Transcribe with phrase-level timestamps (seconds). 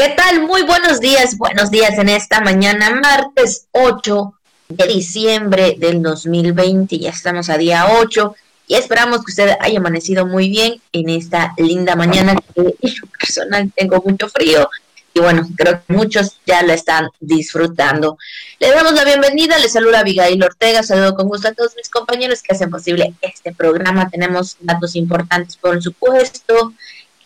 [0.00, 0.46] ¿Qué tal?
[0.46, 4.32] Muy buenos días, buenos días en esta mañana, martes 8
[4.70, 6.98] de diciembre del 2020.
[6.98, 8.34] Ya estamos a día 8
[8.66, 14.02] y esperamos que usted haya amanecido muy bien en esta linda mañana yo personal tengo
[14.02, 14.70] mucho frío
[15.12, 18.16] y bueno, creo que muchos ya la están disfrutando.
[18.58, 22.42] Le damos la bienvenida, le saluda Abigail Ortega, saludo con gusto a todos mis compañeros
[22.42, 24.08] que hacen posible este programa.
[24.08, 26.72] Tenemos datos importantes, por supuesto,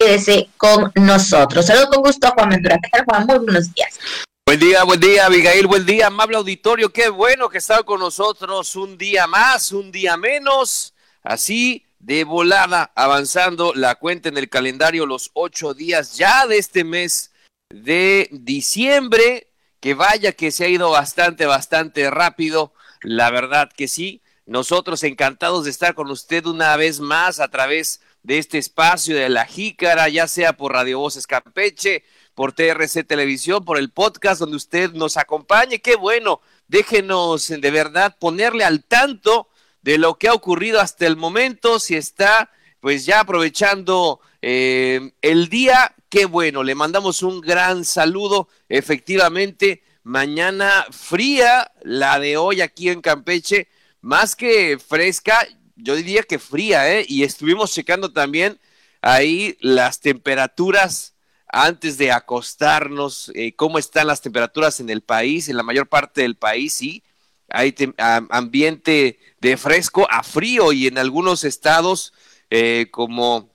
[0.05, 1.67] quédese con nosotros.
[1.67, 2.79] Saludos con gusto a Juan Ventura.
[2.83, 3.27] ¿Qué tal, Juan?
[3.27, 3.99] Muy buenos días.
[4.47, 6.93] Buen día, buen día, Abigail, buen día, amable auditorio.
[6.93, 10.93] Qué bueno que está con nosotros un día más, un día menos.
[11.23, 16.85] Así de volada, avanzando la cuenta en el calendario, los ocho días ya de este
[16.85, 17.33] mes
[17.71, 19.49] de diciembre.
[19.81, 22.75] Que vaya que se ha ido bastante, bastante rápido.
[23.01, 24.21] La verdad que sí.
[24.45, 29.29] Nosotros encantados de estar con usted una vez más a través de este espacio de
[29.29, 34.57] la jícara, ya sea por Radio Voces Campeche, por TRC Televisión, por el podcast donde
[34.57, 35.81] usted nos acompañe.
[35.81, 39.49] Qué bueno, déjenos de verdad ponerle al tanto
[39.83, 45.49] de lo que ha ocurrido hasta el momento, si está pues ya aprovechando eh, el
[45.49, 52.91] día, qué bueno, le mandamos un gran saludo, efectivamente, mañana fría, la de hoy aquí
[52.91, 53.69] en Campeche,
[54.03, 57.05] más que fresca, yo diría que fría, ¿eh?
[57.09, 58.61] Y estuvimos checando también
[59.03, 61.15] ahí las temperaturas
[61.49, 66.23] antes de acostarnos, eh, cómo están las temperaturas en el país, en la mayor parte
[66.23, 67.05] del país, sí,
[67.49, 72.13] hay ambiente de fresco a frío y en algunos estados
[72.51, 73.51] eh, como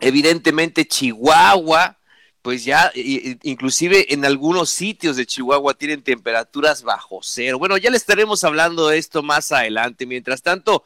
[0.00, 1.98] evidentemente Chihuahua,
[2.42, 7.58] pues ya inclusive en algunos sitios de Chihuahua tienen temperaturas bajo cero.
[7.58, 10.06] Bueno, ya le estaremos hablando de esto más adelante.
[10.06, 10.84] Mientras tanto,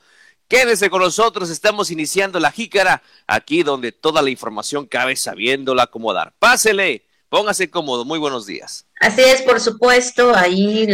[0.51, 6.35] Quédese con nosotros, estamos iniciando la jícara, aquí donde toda la información cabe sabiéndola acomodar.
[6.41, 8.85] Pásele, póngase cómodo, muy buenos días.
[8.99, 10.89] Así es, por supuesto, ahí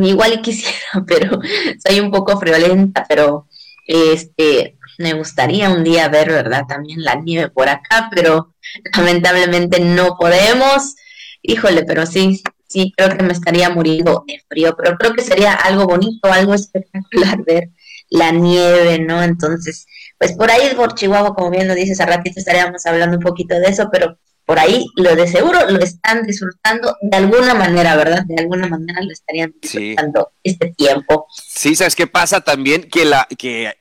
[0.00, 1.40] igual quisiera, pero
[1.84, 3.48] soy un poco friolenta, pero
[3.84, 6.62] este me gustaría un día ver, ¿verdad?
[6.68, 8.54] También la nieve por acá, pero
[8.96, 10.94] lamentablemente no podemos.
[11.42, 15.54] Híjole, pero sí, sí, creo que me estaría muriendo de frío, pero creo que sería
[15.54, 17.70] algo bonito, algo espectacular ver
[18.10, 19.22] la nieve, ¿no?
[19.22, 19.86] Entonces,
[20.18, 23.58] pues por ahí por Chihuahua, como bien lo dices, a ratito estaríamos hablando un poquito
[23.58, 28.24] de eso, pero por ahí lo de seguro lo están disfrutando de alguna manera, ¿verdad?
[28.26, 31.26] De alguna manera lo estarían disfrutando este tiempo.
[31.32, 32.82] Sí, ¿sabes qué pasa también?
[32.82, 33.72] Que la que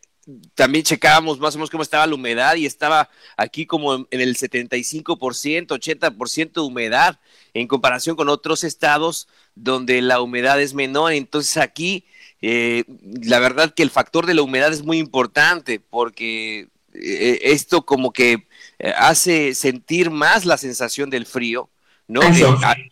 [0.53, 4.37] también checábamos más o menos cómo estaba la humedad y estaba aquí como en el
[4.37, 7.19] 75%, 80% de humedad
[7.53, 11.13] en comparación con otros estados donde la humedad es menor.
[11.13, 12.05] Entonces aquí
[12.41, 12.85] eh,
[13.21, 18.13] la verdad que el factor de la humedad es muy importante porque eh, esto como
[18.13, 18.47] que
[18.79, 21.69] eh, hace sentir más la sensación del frío,
[22.07, 22.21] ¿no?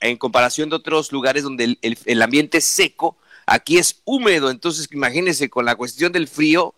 [0.02, 5.50] en comparación de otros lugares donde el, ambiente es seco, aquí es húmedo, entonces imagínense
[5.50, 6.76] con la cuestión del frío,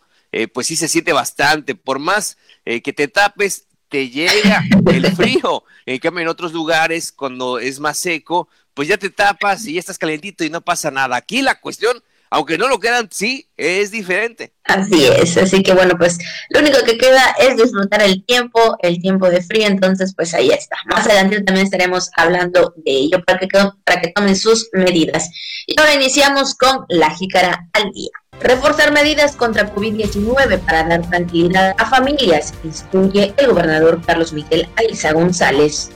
[0.53, 4.63] pues sí se siente bastante, por más que te tapes, te llega
[4.93, 5.63] el frío.
[5.85, 9.79] En cambio, en otros lugares, cuando es más seco, pues ya te tapas y ya
[9.79, 11.17] estás calentito y no pasa nada.
[11.17, 14.53] Aquí la cuestión aunque no lo quedan, sí, es diferente.
[14.63, 16.17] Así es, así que bueno, pues
[16.49, 20.49] lo único que queda es disfrutar el tiempo, el tiempo de frío, entonces pues ahí
[20.49, 20.77] está.
[20.85, 23.47] Más adelante también estaremos hablando de ello para que,
[23.83, 25.29] para que tomen sus medidas.
[25.65, 28.11] Y ahora iniciamos con la jícara al día.
[28.41, 35.11] Reforzar medidas contra COVID-19 para dar tranquilidad a familias, instruye el gobernador Carlos Miguel Aiza
[35.11, 35.91] González.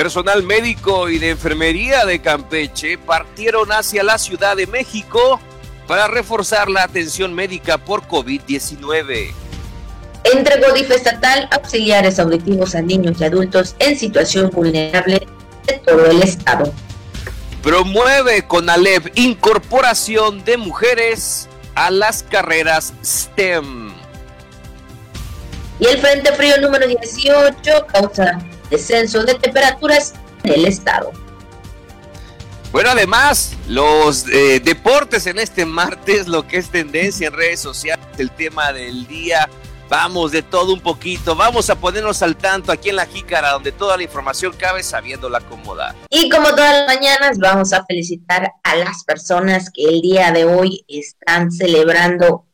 [0.00, 5.38] Personal médico y de enfermería de Campeche partieron hacia la Ciudad de México
[5.86, 9.30] para reforzar la atención médica por COVID-19.
[10.24, 15.26] Entregó DIF estatal auxiliares auditivos a niños y adultos en situación vulnerable
[15.66, 16.72] de todo el estado.
[17.62, 23.92] Promueve con Alep incorporación de mujeres a las carreras STEM.
[25.78, 28.38] Y el Frente Frío número 18 causa
[28.70, 30.14] descenso de temperaturas
[30.44, 31.12] en el estado.
[32.72, 38.06] Bueno, además, los eh, deportes en este martes, lo que es tendencia en redes sociales,
[38.16, 39.48] el tema del día,
[39.88, 43.72] vamos de todo un poquito, vamos a ponernos al tanto aquí en la Jícara, donde
[43.72, 45.96] toda la información cabe sabiéndola acomodar.
[46.08, 50.44] Y como todas las mañanas, vamos a felicitar a las personas que el día de
[50.44, 52.46] hoy están celebrando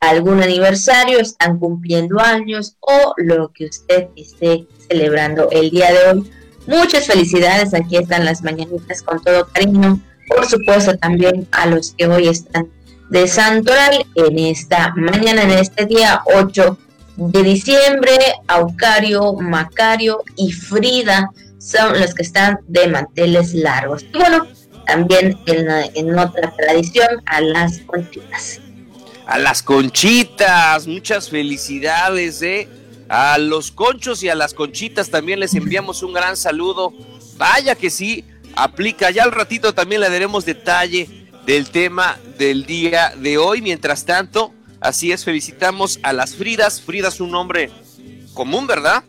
[0.00, 6.30] algún aniversario, están cumpliendo años o lo que usted esté celebrando el día de hoy.
[6.66, 10.00] Muchas felicidades, aquí están las mañanitas con todo cariño.
[10.28, 12.68] Por supuesto también a los que hoy están
[13.10, 16.78] de Santoral en esta mañana, en este día 8
[17.16, 18.16] de diciembre,
[18.46, 24.04] Aucario, Macario y Frida son los que están de manteles largos.
[24.14, 24.46] Y bueno,
[24.86, 28.60] también en, otra tradición, a las conchitas.
[29.28, 32.66] A las conchitas, muchas felicidades, ¿eh?
[33.10, 36.94] A los conchos y a las conchitas también les enviamos un gran saludo.
[37.36, 38.24] Vaya que sí,
[38.56, 39.10] aplica.
[39.10, 43.60] Ya al ratito también le daremos detalle del tema del día de hoy.
[43.60, 46.80] Mientras tanto, así es, felicitamos a las Fridas.
[46.80, 47.70] Frida es un nombre
[48.32, 49.04] común, ¿verdad?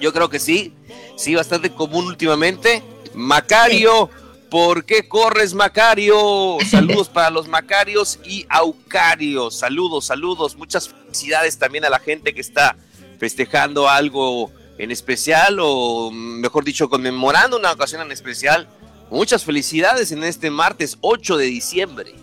[0.00, 0.74] Yo creo que sí,
[1.16, 2.82] sí, bastante común últimamente.
[3.14, 4.10] Macario,
[4.54, 6.58] ¿por qué corres, Macario?
[6.70, 9.58] Saludos para los Macarios y Aucarios.
[9.58, 10.54] Saludos, saludos.
[10.54, 12.76] Muchas felicidades también a la gente que está
[13.18, 18.68] festejando algo en especial o mejor dicho, conmemorando una ocasión en especial.
[19.10, 22.14] Muchas felicidades en este martes 8 de diciembre.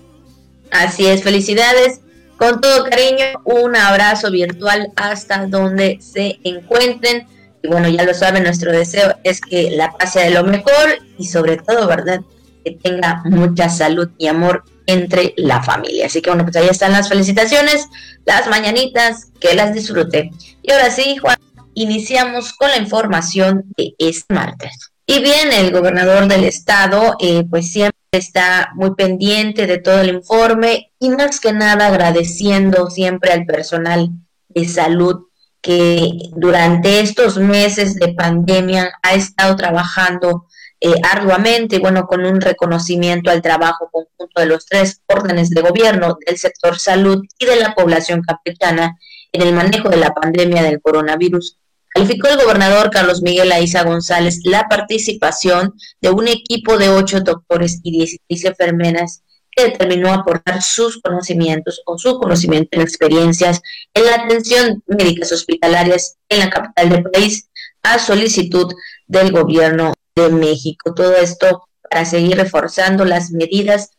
[0.71, 1.99] Así es, felicidades.
[2.37, 7.27] Con todo cariño, un abrazo virtual hasta donde se encuentren.
[7.63, 11.25] Y bueno, ya lo saben, nuestro deseo es que la pase de lo mejor y
[11.25, 12.21] sobre todo, ¿verdad?
[12.63, 16.07] Que tenga mucha salud y amor entre la familia.
[16.07, 17.87] Así que bueno, pues ahí están las felicitaciones,
[18.25, 20.31] las mañanitas, que las disfrute.
[20.63, 21.37] Y ahora sí, Juan,
[21.73, 24.91] iniciamos con la información de este martes.
[25.05, 30.09] Y bien, el gobernador del estado, eh, pues siempre está muy pendiente de todo el
[30.09, 34.09] informe y más que nada agradeciendo siempre al personal
[34.49, 35.27] de salud
[35.61, 40.47] que durante estos meses de pandemia ha estado trabajando
[40.79, 46.17] eh, arduamente, bueno, con un reconocimiento al trabajo conjunto de los tres órdenes de gobierno,
[46.25, 48.97] del sector salud y de la población campechana
[49.31, 51.57] en el manejo de la pandemia del coronavirus.
[51.89, 57.79] Calificó el gobernador Carlos Miguel Aiza González la participación de un equipo de ocho doctores
[57.83, 63.61] y 16 enfermeras que determinó aportar sus conocimientos o su conocimiento en experiencias
[63.93, 67.49] en la atención médicas hospitalarias en la capital del país
[67.83, 68.73] a solicitud
[69.07, 70.93] del gobierno de México.
[70.93, 73.91] Todo esto para seguir reforzando las medidas,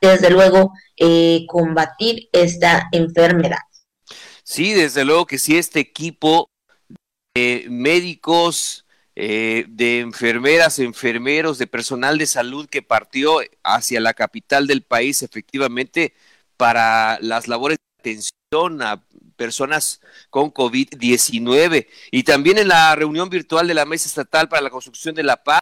[0.00, 3.58] desde luego, eh, combatir esta enfermedad.
[4.44, 6.48] Sí, desde luego que sí, este equipo
[7.34, 8.84] de médicos,
[9.22, 15.22] eh, de enfermeras, enfermeros, de personal de salud que partió hacia la capital del país
[15.22, 16.14] efectivamente
[16.56, 19.04] para las labores de atención a
[19.36, 20.00] personas
[20.30, 21.86] con COVID-19.
[22.10, 25.44] Y también en la reunión virtual de la Mesa Estatal para la Construcción de la
[25.44, 25.60] Paz,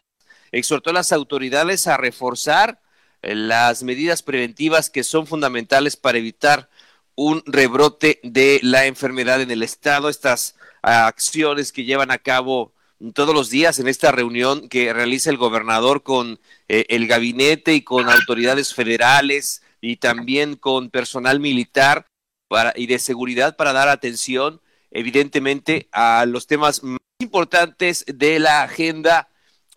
[0.52, 2.80] exhortó a las autoridades a reforzar
[3.22, 6.70] eh, las medidas preventivas que son fundamentales para evitar
[7.16, 10.08] un rebrote de la enfermedad en el estado.
[10.08, 12.72] Estas acciones que llevan a cabo
[13.14, 17.82] todos los días en esta reunión que realiza el gobernador con eh, el gabinete y
[17.82, 22.06] con autoridades federales y también con personal militar
[22.48, 24.60] para, y de seguridad para dar atención
[24.90, 29.28] evidentemente a los temas más importantes de la agenda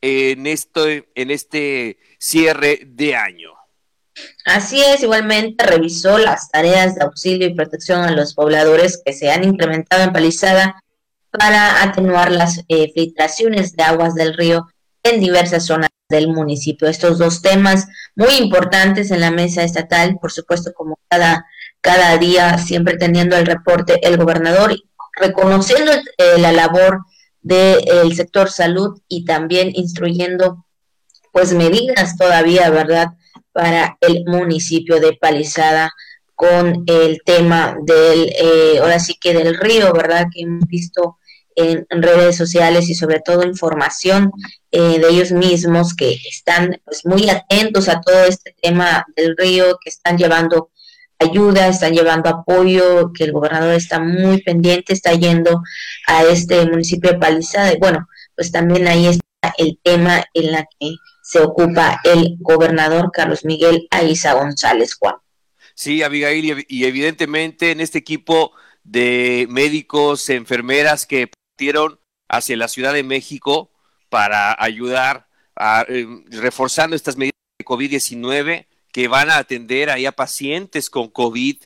[0.02, 3.52] en, esto, en este cierre de año.
[4.46, 9.32] Así es, igualmente revisó las tareas de auxilio y protección a los pobladores que se
[9.32, 10.84] han incrementado en Palizada
[11.32, 14.68] para atenuar las eh, filtraciones de aguas del río
[15.04, 16.88] en diversas zonas del municipio.
[16.88, 21.46] Estos dos temas muy importantes en la mesa estatal, por supuesto, como cada,
[21.80, 24.76] cada día, siempre teniendo el reporte el gobernador,
[25.16, 27.00] reconociendo eh, la labor
[27.42, 30.66] del sector salud y también instruyendo
[31.32, 33.08] pues medidas todavía, ¿verdad?,
[33.54, 35.92] para el municipio de Palizada
[36.36, 41.18] con el tema del, eh, ahora sí que del río, ¿verdad?, que hemos visto
[41.56, 44.32] en, redes sociales y sobre todo información
[44.72, 49.78] eh, de ellos mismos que están pues muy atentos a todo este tema del río,
[49.84, 50.72] que están llevando
[51.20, 55.62] ayuda, están llevando apoyo, que el gobernador está muy pendiente, está yendo
[56.08, 57.74] a este municipio de Palizada.
[57.74, 63.12] Y bueno, pues también ahí está el tema en la que se ocupa el gobernador
[63.14, 65.16] Carlos Miguel Aiza González Juan.
[65.76, 68.52] Sí, Abigail, y evidentemente en este equipo
[68.84, 71.32] de médicos, enfermeras que
[72.28, 73.72] hacia la Ciudad de México
[74.10, 80.12] para ayudar a, eh, reforzando estas medidas de COVID-19 que van a atender ahí a
[80.12, 81.58] pacientes con COVID.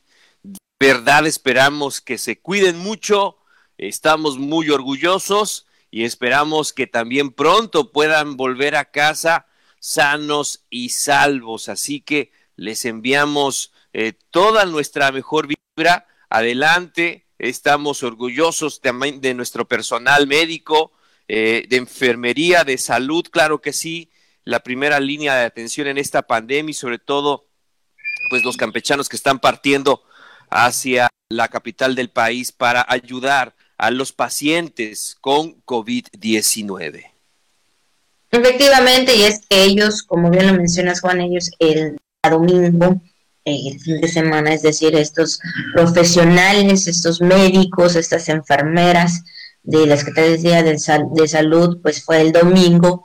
[0.43, 3.37] De verdad esperamos que se cuiden mucho,
[3.77, 9.47] estamos muy orgullosos y esperamos que también pronto puedan volver a casa
[9.79, 11.69] sanos y salvos.
[11.69, 16.07] Así que les enviamos eh, toda nuestra mejor vibra.
[16.29, 20.91] Adelante, estamos orgullosos también de nuestro personal médico,
[21.27, 24.11] eh, de enfermería, de salud, claro que sí,
[24.43, 27.47] la primera línea de atención en esta pandemia y sobre todo
[28.29, 30.03] pues los campechanos que están partiendo
[30.49, 37.11] hacia la capital del país para ayudar a los pacientes con COVID-19.
[38.31, 41.97] Efectivamente, y es que ellos, como bien lo mencionas Juan, ellos el
[42.29, 43.01] domingo,
[43.45, 45.39] el fin de semana, es decir, estos
[45.73, 49.23] profesionales, estos médicos, estas enfermeras
[49.63, 50.77] de la Secretaría de,
[51.13, 53.03] de Salud, pues fue el domingo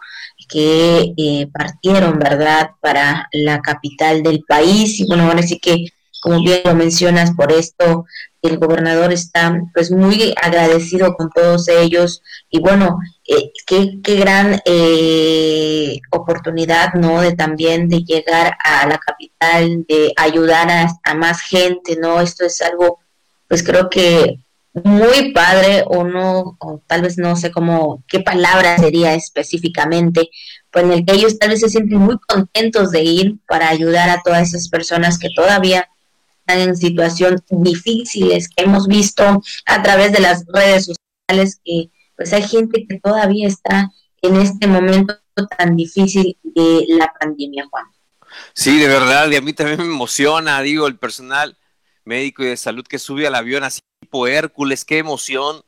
[0.49, 4.99] que eh, partieron, ¿verdad?, para la capital del país.
[5.01, 5.87] Y bueno, ahora sí que,
[6.21, 8.07] como bien lo mencionas, por esto
[8.43, 14.61] el gobernador está pues muy agradecido con todos ellos y bueno, eh, qué, qué, gran
[14.65, 17.21] eh, oportunidad, ¿no?
[17.21, 22.21] De también de llegar a la capital, de ayudar a, a más gente, ¿no?
[22.21, 22.99] Esto es algo,
[23.47, 24.41] pues creo que
[24.73, 30.31] muy padre o no, o tal vez no sé cómo, qué palabra sería específicamente,
[30.71, 34.09] pues en el que ellos tal vez se sienten muy contentos de ir para ayudar
[34.09, 35.89] a todas esas personas que todavía
[36.59, 42.43] en situaciones difíciles que hemos visto a través de las redes sociales que pues hay
[42.43, 43.91] gente que todavía está
[44.23, 45.19] en este momento
[45.57, 47.87] tan difícil de la pandemia, Juan.
[48.55, 51.57] Sí, de verdad, y a mí también me emociona, digo, el personal
[52.05, 55.63] médico y de salud que sube al avión así tipo Hércules, qué emoción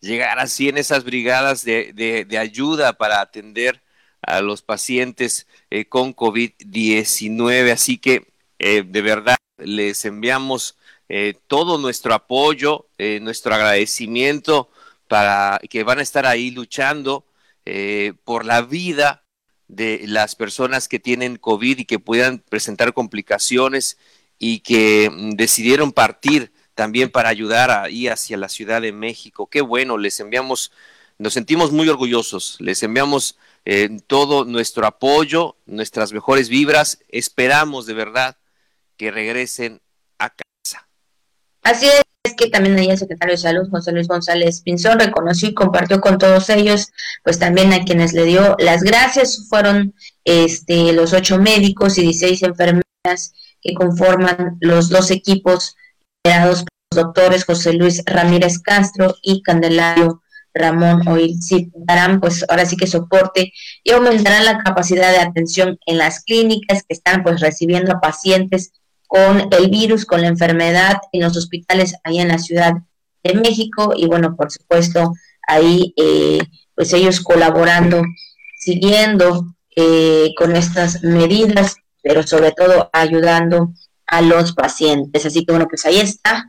[0.00, 3.82] llegar así en esas brigadas de, de, ayuda para atender
[4.22, 7.72] a los pacientes eh, con COVID-19.
[7.72, 10.76] Así que eh, de verdad les enviamos
[11.08, 12.86] eh, todo nuestro apoyo,
[13.20, 14.70] nuestro agradecimiento
[15.08, 17.24] para que van a estar ahí luchando
[18.24, 19.24] por la vida
[19.68, 23.98] de las personas que tienen COVID y que puedan presentar complicaciones
[24.38, 29.46] y que mm, decidieron partir también para ayudar ahí hacia la Ciudad de México.
[29.46, 30.72] Qué bueno, les enviamos,
[31.18, 37.94] nos sentimos muy orgullosos, les enviamos eh, todo nuestro apoyo, nuestras mejores vibras, esperamos de
[37.94, 38.36] verdad
[38.96, 39.80] que regresen
[40.18, 40.88] a casa.
[41.62, 45.54] Así es que también ahí el secretario de Salud, José Luis González Pinzón, reconoció y
[45.54, 51.12] compartió con todos ellos, pues también a quienes le dio las gracias, fueron este, los
[51.12, 55.76] ocho médicos y 16 enfermeras que conforman los dos equipos
[56.24, 60.22] liderados por los doctores José Luis Ramírez Castro y Candelario
[60.56, 61.38] Ramón Oil.
[61.74, 63.52] darán pues ahora sí que soporte
[63.84, 68.72] y aumentarán la capacidad de atención en las clínicas que están pues recibiendo a pacientes
[69.06, 72.74] con el virus, con la enfermedad en los hospitales ahí en la Ciudad
[73.22, 75.12] de México y bueno, por supuesto,
[75.46, 76.40] ahí eh,
[76.74, 78.02] pues ellos colaborando,
[78.58, 83.72] siguiendo eh, con estas medidas pero sobre todo ayudando
[84.06, 85.26] a los pacientes.
[85.26, 86.46] Así que bueno, pues ahí está.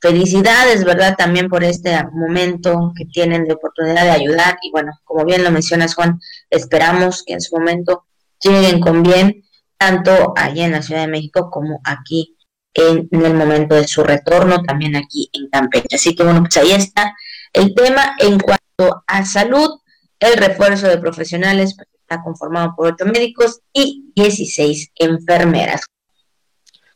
[0.00, 1.16] Felicidades, ¿verdad?
[1.18, 4.56] También por este momento que tienen de oportunidad de ayudar.
[4.62, 8.04] Y bueno, como bien lo mencionas, Juan, esperamos que en su momento
[8.40, 9.42] lleguen con bien,
[9.80, 12.36] tanto allá en la Ciudad de México como aquí
[12.74, 15.96] en, el momento de su retorno, también aquí en Campeche.
[15.96, 17.16] Así que bueno, pues ahí está
[17.54, 19.80] el tema en cuanto a salud,
[20.18, 25.86] el refuerzo de profesionales, está conformado por ocho médicos y 16 enfermeras.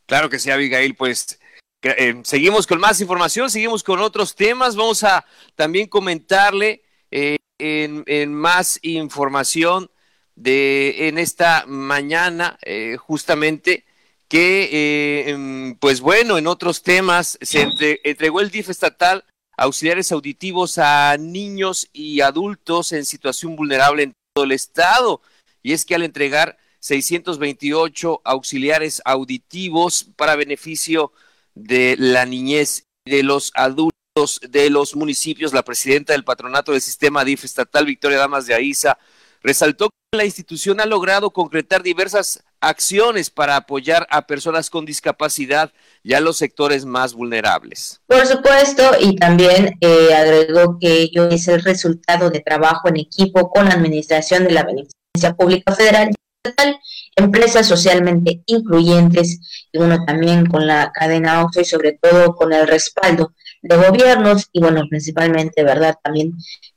[0.04, 1.40] Claro que sí, Abigail, pues
[1.80, 5.24] eh, seguimos con más información, seguimos con otros temas, vamos a
[5.54, 9.90] también comentarle eh, en, más información
[10.36, 13.84] de en esta mañana, eh, justamente
[14.28, 17.68] que, pues bueno, en otros temas se
[18.02, 19.24] entregó el DIF estatal
[19.56, 25.20] auxiliares auditivos a niños y adultos en situación vulnerable en el Estado.
[25.62, 31.12] Y es que al entregar 628 auxiliares auditivos para beneficio
[31.54, 36.80] de la niñez y de los adultos de los municipios, la presidenta del patronato del
[36.80, 38.98] sistema DIF estatal, Victoria Damas de Aiza,
[39.44, 45.70] resaltó que la institución ha logrado concretar diversas acciones para apoyar a personas con discapacidad
[46.02, 48.00] y a los sectores más vulnerables.
[48.06, 53.50] Por supuesto, y también eh, agregó que ello es el resultado de trabajo en equipo
[53.50, 56.80] con la Administración de la Beneficencia Pública Federal y Estatal,
[57.16, 62.66] empresas socialmente incluyentes y bueno, también con la cadena OXO y sobre todo con el
[62.66, 65.96] respaldo de gobiernos y bueno, principalmente, ¿verdad?
[66.02, 66.32] También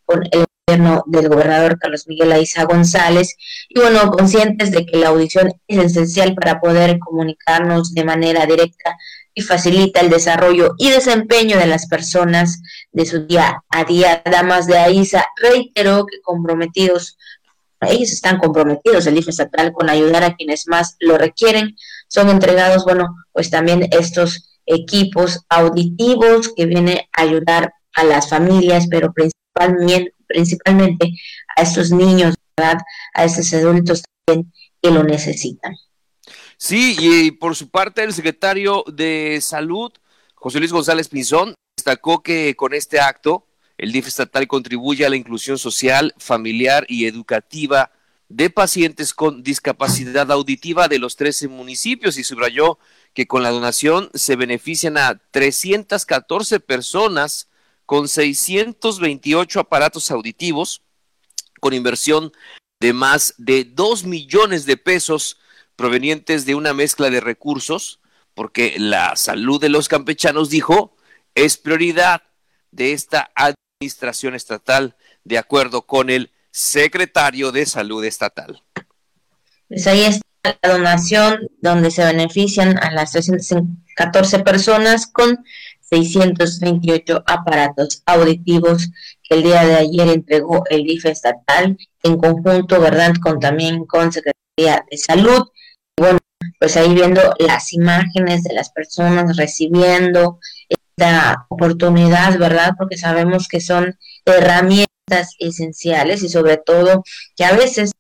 [0.05, 3.37] con el del gobernador Carlos Miguel Aiza González
[3.69, 8.97] y bueno, conscientes de que la audición es esencial para poder comunicarnos de manera directa
[9.33, 14.21] y facilita el desarrollo y desempeño de las personas de su día a día.
[14.29, 17.17] Damas de Aiza reiteró que comprometidos,
[17.79, 21.77] ellos están comprometidos, el IFE estatal, con ayudar a quienes más lo requieren.
[22.09, 28.87] Son entregados, bueno, pues también estos equipos auditivos que vienen a ayudar a las familias,
[28.89, 31.13] pero principalmente principalmente
[31.55, 32.35] a estos niños.
[33.13, 35.75] A estos adultos también que lo necesitan.
[36.57, 39.91] Sí, y por su parte el secretario de Salud,
[40.33, 43.45] José Luis González Pinzón, destacó que con este acto
[43.77, 47.91] el DIF estatal contribuye a la inclusión social, familiar y educativa
[48.27, 52.79] de pacientes con discapacidad auditiva de los 13 municipios y subrayó
[53.13, 57.46] que con la donación se benefician a 314 personas
[57.87, 60.83] con 628 aparatos auditivos
[61.59, 62.31] con inversión
[62.79, 65.39] de más de 2 millones de pesos
[65.75, 67.99] provenientes de una mezcla de recursos,
[68.35, 70.95] porque la salud de los campechanos, dijo,
[71.33, 72.23] es prioridad
[72.71, 78.61] de esta administración estatal, de acuerdo con el secretario de Salud Estatal.
[79.69, 85.43] Pues ahí está la donación donde se benefician a las 314 personas con
[85.89, 88.89] 628 aparatos auditivos
[89.23, 94.11] que el día de ayer entregó el DIF estatal en conjunto, ¿verdad?, con también con
[94.11, 95.47] Secretaría de Salud.
[95.97, 96.19] Bueno,
[96.59, 100.39] pues ahí viendo las imágenes de las personas recibiendo
[100.69, 102.71] esta oportunidad, ¿verdad?
[102.77, 107.03] Porque sabemos que son herramientas esenciales y sobre todo
[107.35, 107.91] que a veces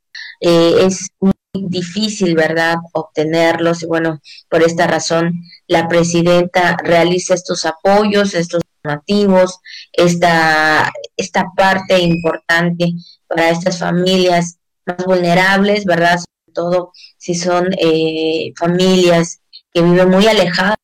[0.41, 1.33] eh, es muy
[1.67, 3.83] difícil, ¿verdad?, obtenerlos.
[3.83, 5.33] Y bueno, por esta razón,
[5.67, 9.59] la presidenta realiza estos apoyos, estos donativos,
[9.93, 12.93] esta, esta parte importante
[13.27, 16.17] para estas familias más vulnerables, ¿verdad?
[16.19, 19.41] Sobre todo si son eh, familias
[19.73, 20.77] que viven muy alejadas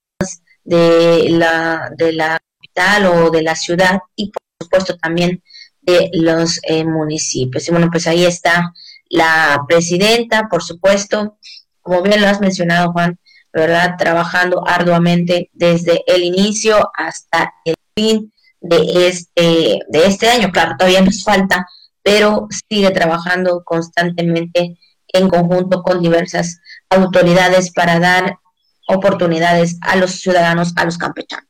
[0.64, 5.42] de la, de la capital o de la ciudad y por supuesto también
[5.82, 7.68] de los eh, municipios.
[7.68, 8.74] Y bueno, pues ahí está
[9.14, 11.38] la presidenta, por supuesto,
[11.82, 13.20] como bien lo has mencionado, Juan,
[13.54, 13.96] ¿verdad?
[13.96, 20.52] Trabajando arduamente desde el inicio hasta el fin de este, de este año.
[20.52, 21.68] Claro, todavía nos falta,
[22.02, 24.80] pero sigue trabajando constantemente
[25.10, 28.40] en conjunto con diversas autoridades para dar
[28.88, 31.48] oportunidades a los ciudadanos, a los campechanos.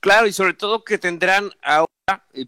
[0.00, 1.85] Claro, y sobre todo que tendrán eh,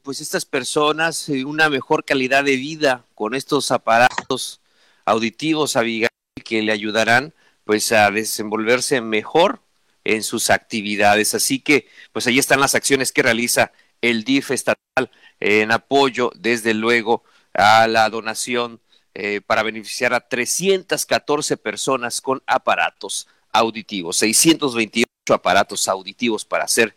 [0.02, 4.60] pues estas personas eh, una mejor calidad de vida con estos aparatos
[5.04, 6.10] auditivos Abigail
[6.44, 7.34] que le ayudarán
[7.64, 9.60] pues a desenvolverse mejor
[10.04, 11.34] en sus actividades.
[11.34, 16.72] Así que pues ahí están las acciones que realiza el DIF estatal en apoyo desde
[16.72, 18.80] luego a la donación
[19.14, 26.94] eh, para beneficiar a 314 personas con aparatos auditivos, 628 aparatos auditivos para ser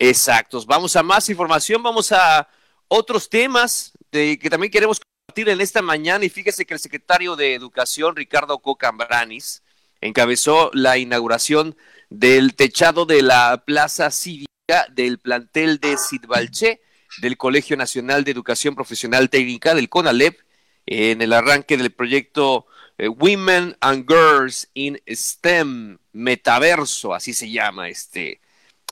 [0.00, 0.66] exactos.
[0.66, 2.48] Vamos a más información, vamos a
[2.88, 6.24] otros temas de, que también queremos compartir en esta mañana.
[6.24, 9.62] Y fíjese que el secretario de Educación, Ricardo Cocambranis,
[10.00, 11.76] encabezó la inauguración
[12.08, 14.48] del techado de la Plaza Cívica
[14.90, 16.80] del plantel de Sidbalché
[17.20, 20.40] del Colegio Nacional de Educación Profesional Técnica del CONALEP
[20.86, 22.66] en el arranque del proyecto
[22.98, 28.40] eh, Women and Girls in STEM Metaverso, así se llama este,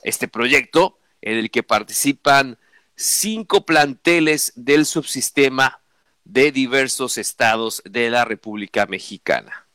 [0.03, 2.57] este proyecto, en el que participan
[2.95, 5.81] cinco planteles del subsistema
[6.25, 9.67] de diversos estados de la República Mexicana.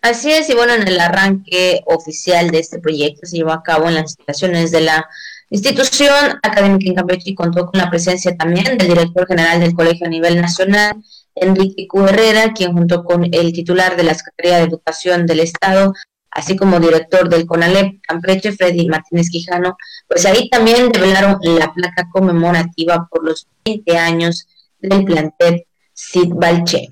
[0.00, 3.88] Así es, y bueno, en el arranque oficial de este proyecto se llevó a cabo
[3.88, 5.06] en las instalaciones de la
[5.50, 10.06] institución académica en Campeche y contó con la presencia también del director general del colegio
[10.06, 10.96] a nivel nacional,
[11.34, 12.06] Enrique Q.
[12.54, 15.92] Quien junto con el titular de la Secretaría de Educación del Estado,
[16.34, 19.76] así como director del CONALEP Campeche, Freddy Martínez Quijano,
[20.08, 24.46] pues ahí también revelaron la placa conmemorativa por los 20 años
[24.80, 26.90] del plantel Sid Balche.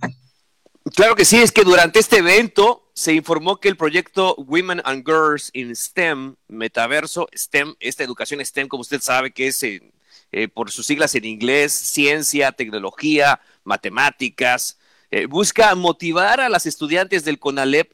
[0.95, 5.05] Claro que sí, es que durante este evento se informó que el proyecto Women and
[5.05, 10.71] Girls in STEM, metaverso, STEM, esta educación STEM, como usted sabe que es eh, por
[10.71, 14.79] sus siglas en inglés, ciencia, tecnología, matemáticas,
[15.11, 17.93] eh, busca motivar a las estudiantes del CONALEP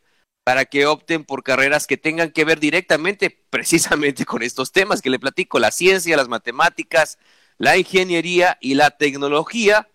[0.48, 5.10] para que opten por carreras que tengan que ver directamente precisamente con estos temas que
[5.10, 7.18] le platico, la ciencia, las matemáticas,
[7.58, 9.90] la ingeniería y la tecnología,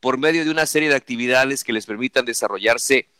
[0.00, 3.10] por medio de una serie de actividades que les permitan desarrollarse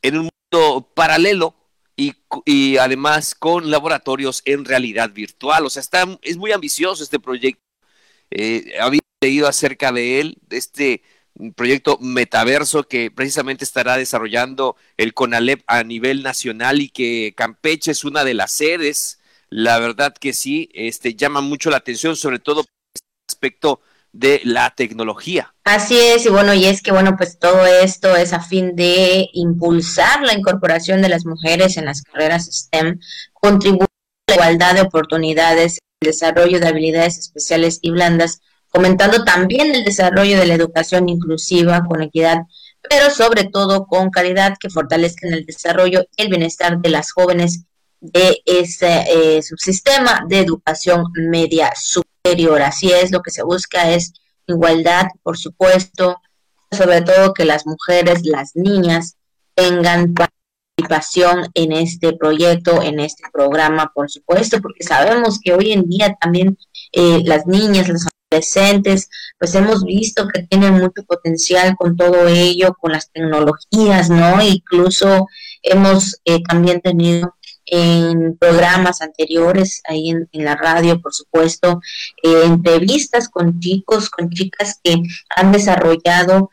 [0.00, 1.54] en un mundo paralelo
[1.94, 5.66] y, además con laboratorios en realidad virtual.
[5.66, 7.60] O sea, está, es muy ambicioso este proyecto.
[8.30, 11.02] Eh, había leído acerca de él, de este
[11.40, 17.92] un proyecto metaverso que precisamente estará desarrollando el CONALEP a nivel nacional y que Campeche
[17.92, 19.18] es una de las sedes.
[19.48, 22.60] La verdad que sí, este llama mucho la atención, sobre todo
[22.94, 23.80] este aspecto
[24.12, 25.54] de la tecnología.
[25.64, 29.28] Así es, y bueno, y es que bueno, pues todo esto es a fin de
[29.32, 33.00] impulsar la incorporación de las mujeres en las carreras STEM,
[33.32, 33.88] contribuir
[34.28, 39.84] a la igualdad de oportunidades, el desarrollo de habilidades especiales y blandas fomentando también el
[39.84, 42.38] desarrollo de la educación inclusiva con equidad,
[42.88, 47.64] pero sobre todo con calidad que fortalezcan el desarrollo y el bienestar de las jóvenes
[48.00, 52.62] de ese eh, subsistema de educación media superior.
[52.62, 54.14] Así es, lo que se busca es
[54.46, 56.20] igualdad, por supuesto,
[56.70, 59.16] sobre todo que las mujeres, las niñas
[59.54, 65.88] tengan participación en este proyecto, en este programa, por supuesto, porque sabemos que hoy en
[65.88, 66.56] día también
[66.92, 72.74] eh, las niñas, las adolescentes, pues hemos visto que tienen mucho potencial con todo ello,
[72.80, 74.40] con las tecnologías, ¿no?
[74.42, 75.26] Incluso
[75.62, 77.34] hemos eh, también tenido
[77.66, 81.80] en programas anteriores, ahí en, la radio, por supuesto,
[82.22, 84.96] eh, entrevistas con chicos, con chicas que
[85.36, 86.50] han desarrollado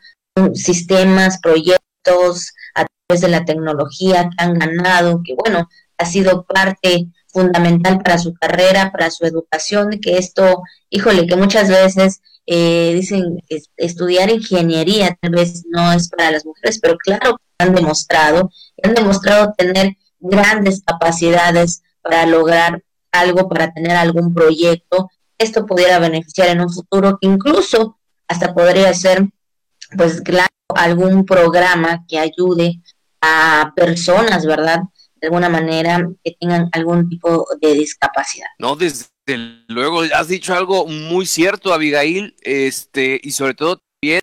[0.54, 7.08] sistemas, proyectos a través de la tecnología, que han ganado, que bueno, ha sido parte
[7.38, 13.42] fundamental para su carrera, para su educación, que esto, híjole, que muchas veces eh, dicen
[13.76, 18.50] estudiar ingeniería tal vez no es para las mujeres, pero claro, han demostrado,
[18.82, 25.10] han demostrado tener grandes capacidades para lograr algo, para tener algún proyecto.
[25.38, 29.28] Esto pudiera beneficiar en un futuro, incluso hasta podría ser,
[29.96, 32.80] pues claro, algún programa que ayude
[33.20, 34.80] a personas, ¿verdad?
[35.20, 38.46] De alguna manera que tengan algún tipo de discapacidad.
[38.58, 39.08] No, desde
[39.66, 44.22] luego has dicho algo muy cierto, Abigail, este, y sobre todo también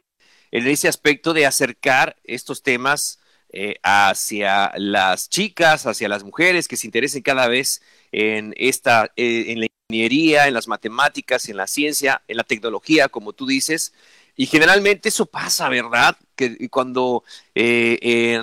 [0.51, 6.77] en ese aspecto de acercar estos temas eh, hacia las chicas, hacia las mujeres que
[6.77, 7.81] se interesen cada vez
[8.12, 13.08] en esta, eh, en la ingeniería, en las matemáticas, en la ciencia, en la tecnología,
[13.08, 13.93] como tú dices.
[14.36, 16.17] Y generalmente eso pasa, ¿verdad?
[16.36, 18.39] Que cuando eh,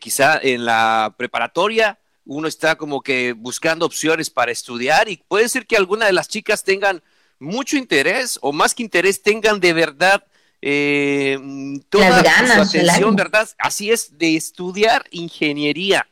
[0.00, 5.66] quizá en la preparatoria, uno está como que buscando opciones para estudiar y puede ser
[5.66, 7.02] que alguna de las chicas tengan
[7.38, 10.24] mucho interés o más que interés tengan de verdad
[10.60, 11.38] eh,
[11.88, 13.48] toda su atención, ¿verdad?
[13.58, 16.08] Así es, de estudiar ingeniería,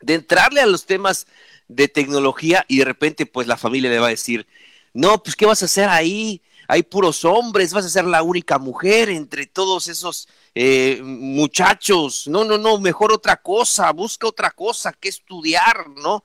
[0.00, 1.26] de entrarle a los temas
[1.68, 4.46] de tecnología y de repente pues la familia le va a decir,
[4.92, 6.42] no, pues ¿qué vas a hacer ahí?
[6.66, 10.28] Hay puros hombres, vas a ser la única mujer entre todos esos
[10.60, 12.26] eh, muchachos.
[12.26, 16.24] No, no, no, mejor otra cosa, busca otra cosa que estudiar, ¿no?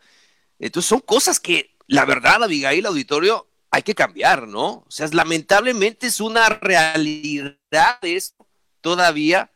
[0.58, 4.86] Entonces son cosas que, la verdad, Abigail, auditorio, hay que cambiar, ¿no?
[4.88, 8.48] O sea, lamentablemente es una realidad esto
[8.82, 9.52] todavía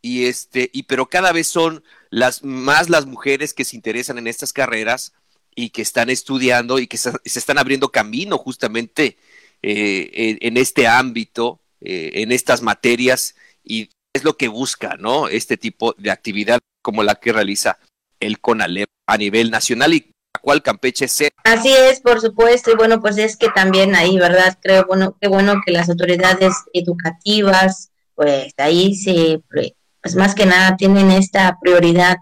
[0.00, 4.28] y este y pero cada vez son las más las mujeres que se interesan en
[4.28, 5.12] estas carreras
[5.56, 9.18] y que están estudiando y que se, están abriendo camino justamente
[9.62, 15.28] eh, en, este ámbito, eh, en estas materias y es lo que busca, ¿no?
[15.28, 17.78] Este tipo de actividad como la que realiza
[18.18, 21.30] el CONALEP a nivel nacional y cual Campeche sea.
[21.44, 24.58] Así es, por supuesto, y bueno, pues es que también ahí, ¿verdad?
[24.62, 30.76] Creo, bueno, qué bueno que las autoridades educativas, pues ahí se, pues más que nada
[30.76, 32.16] tienen esta prioridad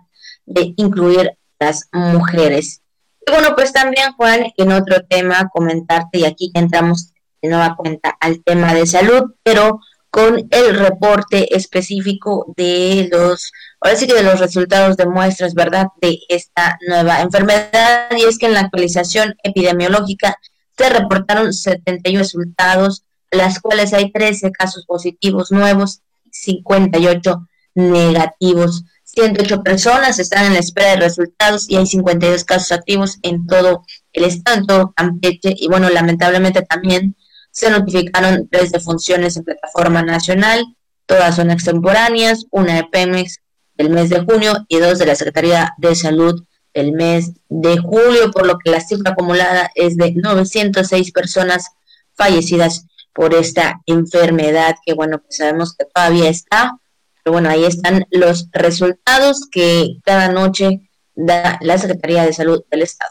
[0.46, 2.83] de incluir las mujeres.
[3.27, 8.16] Y bueno, pues también, Juan, en otro tema, comentarte, y aquí entramos de nueva cuenta
[8.20, 14.23] al tema de salud, pero con el reporte específico de los, ahora sí que de
[14.23, 18.09] los resultados de muestras, ¿verdad?, de esta nueva enfermedad.
[18.16, 20.38] Y es que en la actualización epidemiológica
[20.77, 28.85] se reportaron 71 resultados, las cuales hay 13 casos positivos nuevos, 58 negativos.
[29.05, 34.25] 108 personas están en espera de resultados y hay 52 casos activos en todo el
[34.25, 35.55] estado, todo Campeche.
[35.57, 37.16] Y bueno, lamentablemente también
[37.59, 40.64] se notificaron tres defunciones en plataforma nacional,
[41.07, 43.38] todas son extemporáneas, una de Pemex
[43.75, 46.40] del mes de junio y dos de la Secretaría de Salud
[46.73, 51.66] del mes de julio, por lo que la cifra acumulada es de 906 personas
[52.14, 56.79] fallecidas por esta enfermedad, que bueno, pues sabemos que todavía está,
[57.25, 62.83] pero bueno, ahí están los resultados que cada noche da la Secretaría de Salud del
[62.83, 63.11] Estado.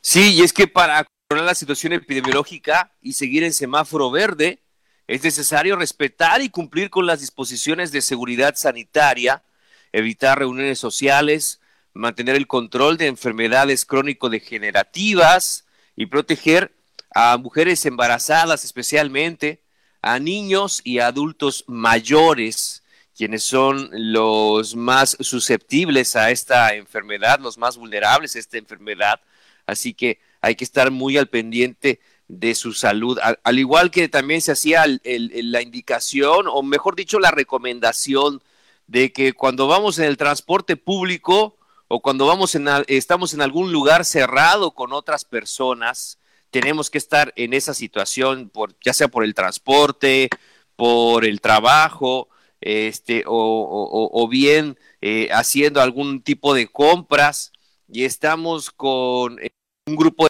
[0.00, 1.06] Sí, y es que para
[1.38, 4.58] la situación epidemiológica y seguir en semáforo verde,
[5.06, 9.44] es necesario respetar y cumplir con las disposiciones de seguridad sanitaria,
[9.92, 11.60] evitar reuniones sociales,
[11.94, 16.74] mantener el control de enfermedades crónico-degenerativas y proteger
[17.14, 19.62] a mujeres embarazadas especialmente,
[20.02, 22.82] a niños y adultos mayores,
[23.16, 29.20] quienes son los más susceptibles a esta enfermedad, los más vulnerables a esta enfermedad.
[29.66, 34.40] Así que hay que estar muy al pendiente de su salud, al, igual que también
[34.40, 38.42] se hacía la indicación, o mejor dicho, la recomendación
[38.86, 41.56] de que cuando vamos en el transporte público
[41.88, 46.18] o cuando vamos en, estamos en algún lugar cerrado con otras personas,
[46.50, 50.28] tenemos que estar en esa situación, por, ya sea por el transporte,
[50.76, 52.28] por el trabajo,
[52.60, 57.52] este, o, bien eh, haciendo algún tipo de compras
[57.88, 59.38] y estamos con
[59.86, 60.28] un grupo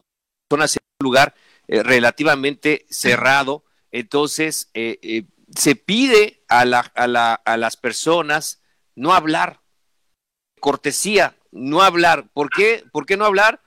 [0.50, 1.34] personas en un lugar
[1.68, 3.64] eh, relativamente cerrado.
[3.92, 8.60] Entonces, eh, eh, se pide a, la, a, la, a las personas
[8.96, 9.60] no hablar,
[10.60, 12.28] cortesía, no hablar.
[12.34, 12.84] ¿Por qué?
[12.92, 13.62] ¿Por qué no hablar?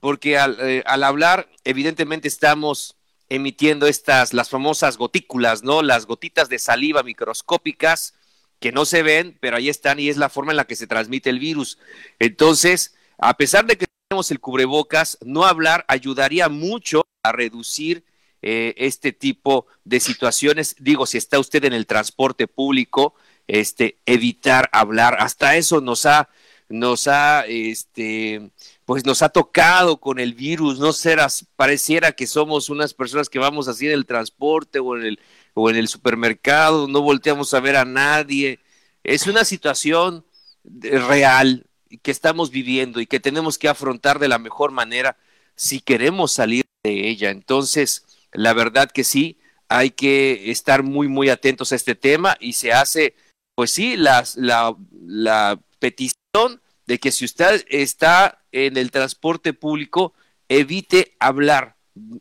[0.00, 2.96] Porque al, al hablar, evidentemente estamos
[3.28, 5.82] emitiendo estas, las famosas gotículas, ¿no?
[5.82, 8.14] Las gotitas de saliva microscópicas
[8.60, 10.86] que no se ven, pero ahí están y es la forma en la que se
[10.86, 11.78] transmite el virus.
[12.18, 13.83] Entonces, a pesar de que
[14.30, 18.04] el cubrebocas, no hablar ayudaría mucho a reducir
[18.42, 20.76] eh, este tipo de situaciones.
[20.78, 23.14] Digo, si está usted en el transporte público,
[23.46, 25.16] este, evitar hablar.
[25.18, 26.28] Hasta eso nos ha,
[26.68, 28.50] nos ha, este,
[28.84, 33.38] pues nos ha tocado con el virus, no serás, pareciera que somos unas personas que
[33.38, 35.20] vamos así en el transporte o en el,
[35.54, 38.60] o en el supermercado, no volteamos a ver a nadie.
[39.04, 40.24] Es una situación
[40.64, 41.66] real
[42.02, 45.16] que estamos viviendo y que tenemos que afrontar de la mejor manera
[45.56, 47.30] si queremos salir de ella.
[47.30, 52.54] Entonces, la verdad que sí, hay que estar muy, muy atentos a este tema y
[52.54, 53.14] se hace,
[53.54, 60.12] pues sí, la, la petición de que si usted está en el transporte público,
[60.48, 61.76] evite hablar.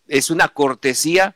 [0.08, 1.36] Es una cortesía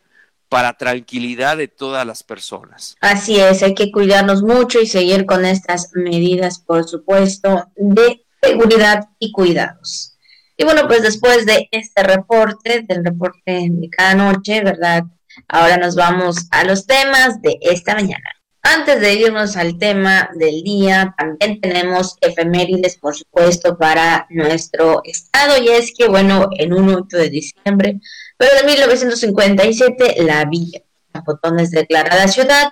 [0.49, 2.95] para tranquilidad de todas las personas.
[3.01, 9.09] Así es, hay que cuidarnos mucho y seguir con estas medidas, por supuesto, de seguridad
[9.19, 10.17] y cuidados.
[10.57, 15.03] Y bueno, pues después de este reporte, del reporte de cada noche, ¿verdad?
[15.47, 18.36] Ahora nos vamos a los temas de esta mañana.
[18.69, 25.53] Antes de irnos al tema del día, también tenemos efemérides, por supuesto, para nuestro estado.
[25.63, 28.01] Y es que, bueno, en un 8 de diciembre,
[28.35, 30.81] pero de 1957, la Villa
[31.13, 32.67] Zapotón es declarada ciudad.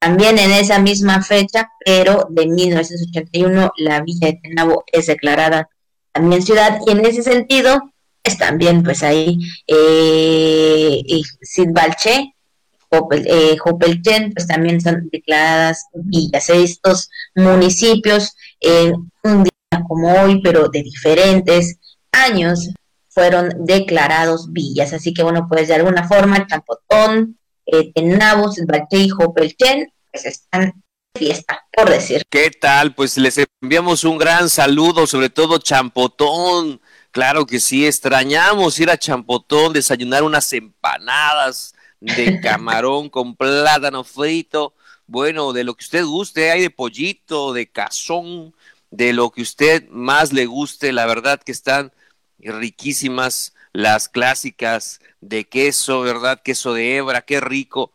[0.00, 5.68] También en esa misma fecha, pero de 1981, la Villa de Tenabo es declarada
[6.10, 7.92] también ciudad y en ese sentido
[8.24, 11.00] es también pues ahí eh,
[12.90, 16.48] Eh, pues también son declaradas villas.
[16.48, 21.78] Estos municipios en un día como hoy, pero de diferentes
[22.12, 22.70] años,
[23.18, 24.92] fueron declarados villas.
[24.92, 30.84] Así que bueno, pues de alguna forma Champotón, eh, Tenabo, Sidbalche y Jopelchen pues están
[31.14, 32.22] fiesta, por decir.
[32.30, 32.94] ¿Qué tal?
[32.94, 36.80] Pues les enviamos un gran saludo, sobre todo Champotón.
[37.10, 44.74] Claro que sí, extrañamos ir a Champotón, desayunar unas empanadas de camarón con plátano frito.
[45.06, 48.54] Bueno, de lo que usted guste, hay de pollito, de cazón,
[48.90, 50.92] de lo que usted más le guste.
[50.92, 51.92] La verdad que están
[52.38, 56.40] riquísimas las clásicas de queso, ¿verdad?
[56.42, 57.92] Queso de hebra, qué rico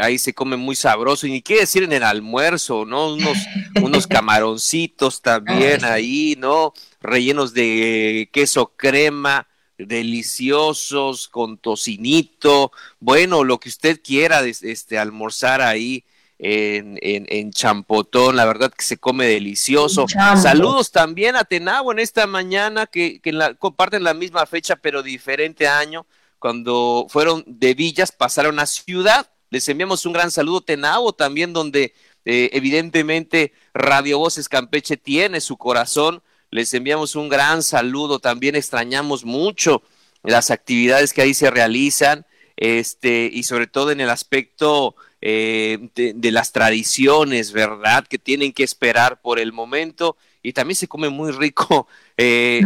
[0.00, 3.12] ahí se come muy sabroso, y ni qué decir en el almuerzo, ¿no?
[3.14, 3.38] Unos,
[3.82, 6.72] unos camaroncitos también ahí, ¿no?
[7.00, 9.46] Rellenos de queso crema,
[9.86, 16.04] deliciosos, con tocinito, bueno, lo que usted quiera este, almorzar ahí.
[16.42, 20.06] En, en, Champotón, la verdad que se come delicioso.
[20.08, 25.02] Saludos también a Tenabo en esta mañana que, que la, comparten la misma fecha pero
[25.02, 26.06] diferente año,
[26.38, 31.92] cuando fueron de Villas, pasaron a Ciudad les enviamos un gran saludo, Tenabo, también donde
[32.24, 36.22] eh, evidentemente Radio Voces Campeche tiene su corazón.
[36.50, 39.82] Les enviamos un gran saludo, también extrañamos mucho
[40.22, 46.30] las actividades que ahí se realizan, este, y sobre todo en el aspecto eh, de,
[46.32, 48.06] las tradiciones, ¿verdad?
[48.06, 51.88] Que tienen que esperar por el momento y también se come muy rico.
[52.22, 52.60] Eh,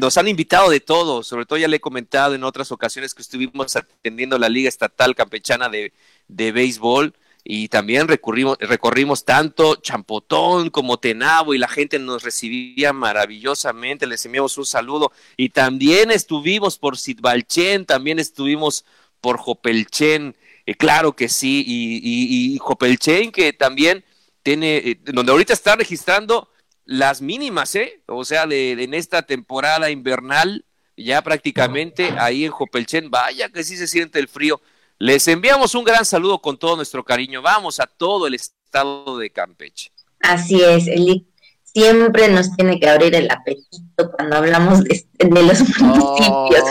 [0.00, 3.22] nos han invitado de todo, sobre todo ya le he comentado en otras ocasiones que
[3.22, 5.92] estuvimos atendiendo la Liga Estatal Campechana de,
[6.26, 7.14] de Béisbol
[7.48, 14.26] y también recurrimos, recorrimos tanto Champotón como Tenabo y la gente nos recibía maravillosamente, les
[14.26, 18.84] enviamos un saludo y también estuvimos por Sidbalchen, también estuvimos
[19.20, 20.34] por Jopelchen,
[20.66, 24.04] eh, claro que sí, y, Jopelchen que también
[24.42, 26.50] tiene, eh, donde ahorita está registrando
[26.84, 28.02] las mínimas, ¿eh?
[28.06, 30.64] O sea, de, en esta temporada invernal,
[30.96, 34.60] ya prácticamente ahí en Jopelchen, vaya que sí se siente el frío.
[34.98, 37.42] Les enviamos un gran saludo con todo nuestro cariño.
[37.42, 39.92] Vamos a todo el estado de Campeche.
[40.20, 41.26] Así es, Eli.
[41.64, 46.64] Siempre nos tiene que abrir el apetito cuando hablamos de, los municipios.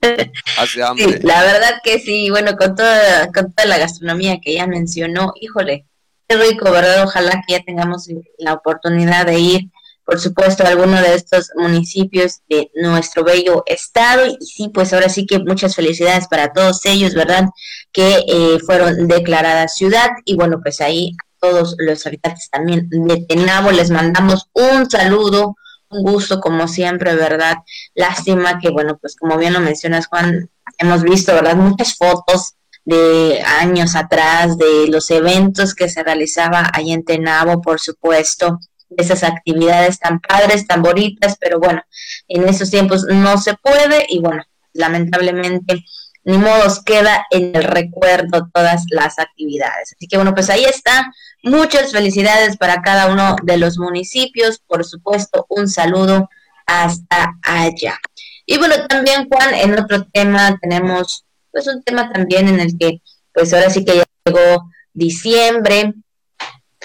[1.22, 5.84] la verdad que sí, bueno, con toda, con toda la gastronomía que ya mencionó, híjole,
[6.30, 7.04] rico, ¿verdad?
[7.04, 9.70] Ojalá que ya tengamos la oportunidad de ir,
[10.04, 14.26] por supuesto, alguno de estos municipios de nuestro bello estado.
[14.26, 17.46] Y sí, pues ahora sí que muchas felicidades para todos ellos, ¿verdad?
[17.92, 20.10] Que eh, fueron declaradas ciudad.
[20.24, 25.56] Y bueno, pues ahí a todos los habitantes también de Tenabo les mandamos un saludo,
[25.88, 27.58] un gusto como siempre, ¿verdad?
[27.94, 31.56] Lástima que, bueno, pues como bien lo mencionas, Juan, hemos visto, ¿verdad?
[31.56, 37.78] Muchas fotos de años atrás, de los eventos que se realizaba ahí en Tenabo, por
[37.78, 38.58] supuesto,
[38.96, 41.82] esas actividades tan padres, tan bonitas, pero bueno,
[42.28, 45.84] en esos tiempos no se puede y bueno, lamentablemente
[46.24, 49.94] ni modos queda en el recuerdo todas las actividades.
[49.96, 51.12] Así que bueno, pues ahí está.
[51.42, 54.60] Muchas felicidades para cada uno de los municipios.
[54.66, 56.28] Por supuesto, un saludo
[56.66, 57.98] hasta allá.
[58.46, 63.02] Y bueno, también Juan, en otro tema tenemos pues un tema también en el que
[63.34, 65.94] pues ahora sí que ya llegó diciembre,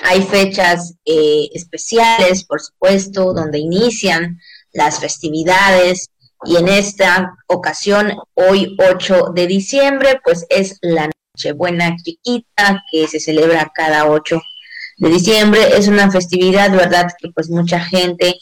[0.03, 4.39] hay fechas eh, especiales, por supuesto, donde inician
[4.73, 6.09] las festividades
[6.45, 13.19] y en esta ocasión, hoy 8 de diciembre, pues es la Nochebuena Chiquita que se
[13.19, 14.39] celebra cada 8
[14.97, 15.77] de diciembre.
[15.77, 17.11] Es una festividad, ¿verdad?
[17.19, 18.35] Que pues mucha gente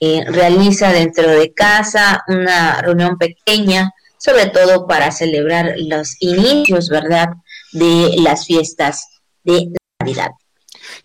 [0.00, 7.28] eh, realiza dentro de casa, una reunión pequeña, sobre todo para celebrar los inicios, ¿verdad?
[7.72, 9.06] De las fiestas
[9.44, 10.30] de Navidad.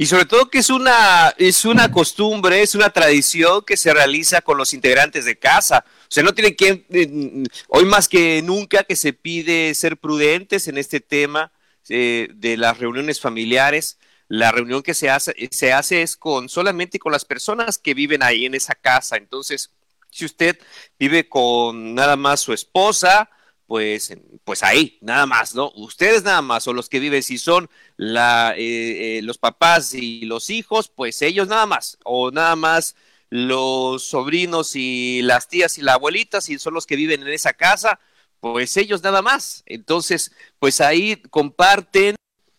[0.01, 4.41] Y sobre todo que es una, es una costumbre, es una tradición que se realiza
[4.41, 5.85] con los integrantes de casa.
[5.85, 10.67] O sea, no tiene que, eh, hoy más que nunca que se pide ser prudentes
[10.67, 11.51] en este tema
[11.87, 13.99] eh, de las reuniones familiares.
[14.27, 18.23] La reunión que se hace, se hace es con solamente con las personas que viven
[18.23, 19.17] ahí en esa casa.
[19.17, 19.69] Entonces,
[20.09, 20.57] si usted
[20.97, 23.29] vive con nada más su esposa,
[23.71, 25.71] pues, pues ahí, nada más, ¿no?
[25.77, 30.49] Ustedes nada más, o los que viven, si son eh, eh, los papás y los
[30.49, 32.97] hijos, pues ellos nada más, o nada más
[33.29, 37.53] los sobrinos y las tías y la abuelita, si son los que viven en esa
[37.53, 38.01] casa,
[38.41, 39.63] pues ellos nada más.
[39.65, 42.17] Entonces, pues ahí comparten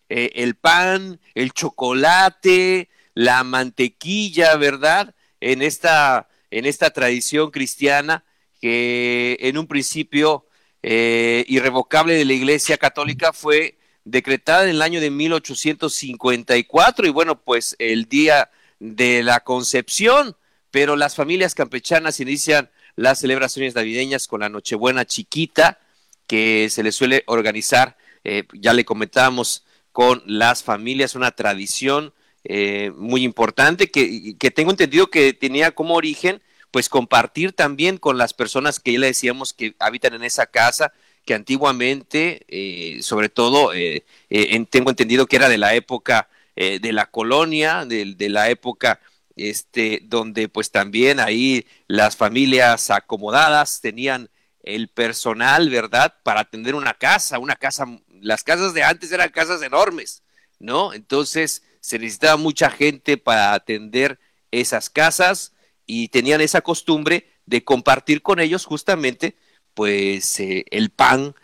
[0.08, 5.14] eh, el pan, el chocolate, la mantequilla, ¿verdad?
[5.40, 8.24] En esta, en esta tradición cristiana
[8.62, 10.46] que en un principio
[10.82, 17.40] eh, irrevocable de la Iglesia Católica fue decretada en el año de 1854 y bueno,
[17.40, 20.36] pues el día de la concepción,
[20.70, 25.78] pero las familias campechanas inician las celebraciones navideñas con la Nochebuena chiquita
[26.26, 32.14] que se les suele organizar, eh, ya le comentábamos, con las familias, una tradición
[32.44, 36.42] eh, muy importante que, que tengo entendido que tenía como origen
[36.72, 40.92] pues compartir también con las personas que ya le decíamos que habitan en esa casa,
[41.24, 46.92] que antiguamente, eh, sobre todo, eh, eh, tengo entendido que era de la época de
[46.92, 49.00] la colonia, de, de, la época
[49.36, 54.28] este, donde pues también ahí las familias acomodadas tenían
[54.62, 56.14] el personal, ¿verdad?
[56.22, 57.86] Para atender una casa, una casa,
[58.20, 60.22] las casas de antes eran casas enormes,
[60.58, 60.92] ¿no?
[60.92, 65.52] Entonces se necesitaba mucha gente para atender esas casas
[65.86, 69.36] y tenían esa costumbre de compartir con ellos justamente
[69.74, 71.34] pues eh, el pan,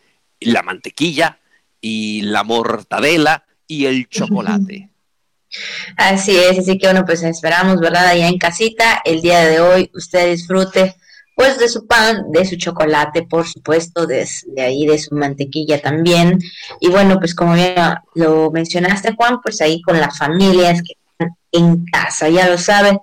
[0.40, 1.40] la mantequilla
[1.80, 4.90] y la mortadela y el chocolate.
[5.96, 8.06] Así es, así que bueno, pues esperamos, ¿verdad?
[8.06, 10.94] Allá en casita, el día de hoy usted disfrute
[11.34, 15.80] pues de su pan, de su chocolate, por supuesto, de, de, ahí de su mantequilla
[15.80, 16.38] también.
[16.80, 21.36] Y bueno, pues como ya lo mencionaste, Juan, pues ahí con las familias que están
[21.52, 22.98] en casa, ya lo sabe,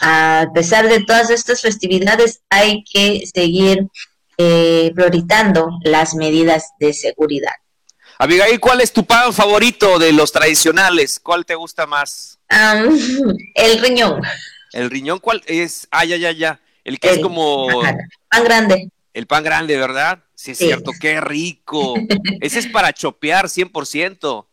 [0.00, 3.86] a pesar de todas estas festividades, hay que seguir
[4.38, 7.52] eh, prioritando las medidas de seguridad.
[8.18, 11.20] Abigail, ¿cuál es tu pan favorito de los tradicionales?
[11.20, 12.38] ¿Cuál te gusta más?
[13.54, 14.22] el riñón.
[14.72, 15.88] ¿El riñón cuál es?
[15.90, 16.60] Ah, ya, ya, ya.
[16.84, 17.82] El que es como...
[18.30, 18.90] Pan grande.
[19.12, 20.22] El pan grande, ¿verdad?
[20.34, 21.94] Sí, es cierto, qué rico.
[22.40, 24.46] Ese es para chopear 100%.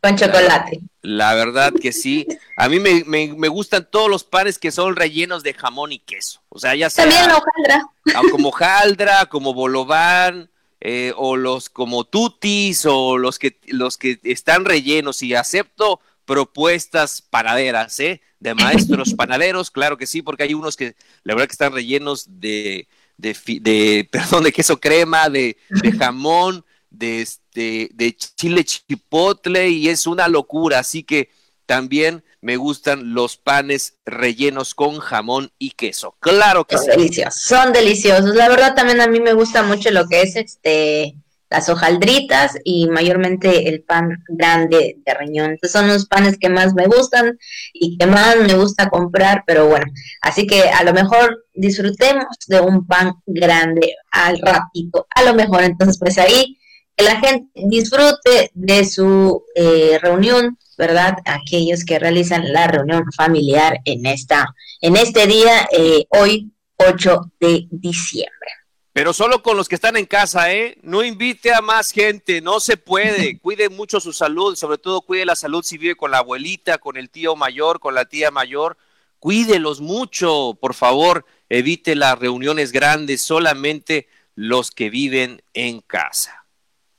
[0.00, 0.80] Con chocolate.
[1.02, 2.26] La verdad que sí.
[2.56, 6.40] A mí me, me, gustan todos los panes que son rellenos de jamón y queso.
[6.48, 7.04] O sea, ya sea.
[7.04, 7.88] También la hojaldra.
[8.14, 14.20] Ah, como hojaldra, como bolobán, eh, o los como tutis, o los que, los que
[14.22, 15.22] están rellenos.
[15.22, 18.20] Y acepto propuestas panaderas, ¿eh?
[18.38, 22.40] De maestros panaderos, claro que sí, porque hay unos que la verdad que están rellenos
[22.40, 27.26] de, de, de perdón, de queso crema, de, de jamón de,
[27.58, 31.30] de chile chipotle y es una locura, así que
[31.66, 36.16] también me gustan los panes rellenos con jamón y queso.
[36.20, 38.34] Claro que son deliciosos, son deliciosos.
[38.34, 41.14] La verdad también a mí me gusta mucho lo que es este
[41.50, 45.58] las hojaldritas y mayormente el pan grande de riñón.
[45.62, 47.38] Son los panes que más me gustan
[47.72, 49.86] y que más me gusta comprar, pero bueno,
[50.20, 55.62] así que a lo mejor disfrutemos de un pan grande al ratito, a lo mejor
[55.62, 56.57] entonces pues ahí
[56.98, 61.14] que la gente disfrute de su eh, reunión, ¿verdad?
[61.24, 67.68] Aquellos que realizan la reunión familiar en esta, en este día, eh, hoy 8 de
[67.70, 68.50] diciembre.
[68.92, 70.76] Pero solo con los que están en casa, ¿eh?
[70.82, 73.38] No invite a más gente, no se puede.
[73.42, 76.96] Cuide mucho su salud, sobre todo cuide la salud si vive con la abuelita, con
[76.96, 78.76] el tío mayor, con la tía mayor.
[79.20, 81.24] Cuídelos mucho, por favor.
[81.48, 86.37] Evite las reuniones grandes, solamente los que viven en casa.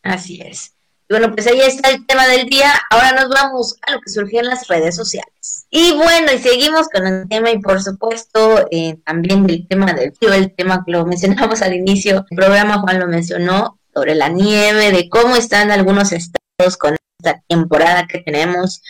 [0.10, 0.74] Así es.
[1.08, 2.72] Bueno, pues ahí está el tema del día.
[2.90, 5.68] Ahora nos vamos a lo que surgió en las redes sociales.
[5.70, 10.14] Y bueno, y seguimos con el tema y por supuesto eh, también del tema del
[10.14, 14.30] frío, el tema que lo mencionamos al inicio del programa, Juan lo mencionó, sobre la
[14.30, 18.82] nieve, de cómo están algunos estados con esta temporada que tenemos,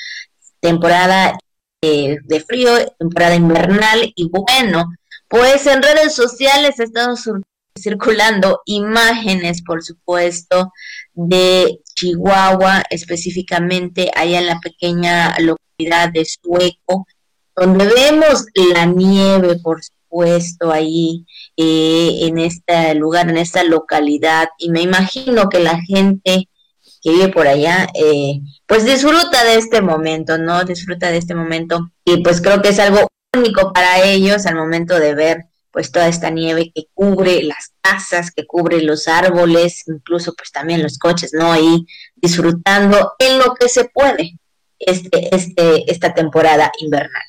[0.61, 1.37] temporada
[1.81, 4.89] eh, de frío, temporada invernal y bueno,
[5.27, 7.15] pues en redes sociales ha estado
[7.79, 10.71] circulando imágenes, por supuesto,
[11.27, 17.05] de Chihuahua, específicamente allá en la pequeña localidad de Sueco,
[17.55, 21.25] donde vemos la nieve, por supuesto, ahí
[21.57, 26.47] eh, en este lugar, en esta localidad, y me imagino que la gente
[27.01, 30.63] que vive por allá, eh, pues disfruta de este momento, ¿no?
[30.63, 34.99] Disfruta de este momento, y pues creo que es algo único para ellos al momento
[34.99, 40.33] de ver pues toda esta nieve que cubre las casas, que cubre los árboles, incluso
[40.33, 41.51] pues también los coches, ¿no?
[41.51, 44.39] Ahí disfrutando en lo que se puede
[44.79, 47.23] este, este, esta temporada invernal.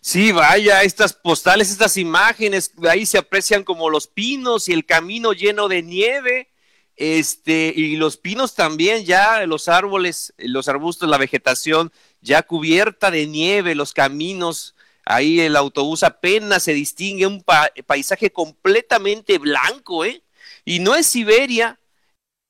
[0.00, 5.32] Sí, vaya, estas postales, estas imágenes, ahí se aprecian como los pinos y el camino
[5.32, 6.48] lleno de nieve,
[6.96, 13.26] este, y los pinos también, ya los árboles, los arbustos, la vegetación ya cubierta de
[13.26, 14.74] nieve, los caminos
[15.04, 17.44] Ahí el autobús apenas se distingue un
[17.86, 20.22] paisaje completamente blanco, ¿eh?
[20.64, 21.78] Y no es Siberia.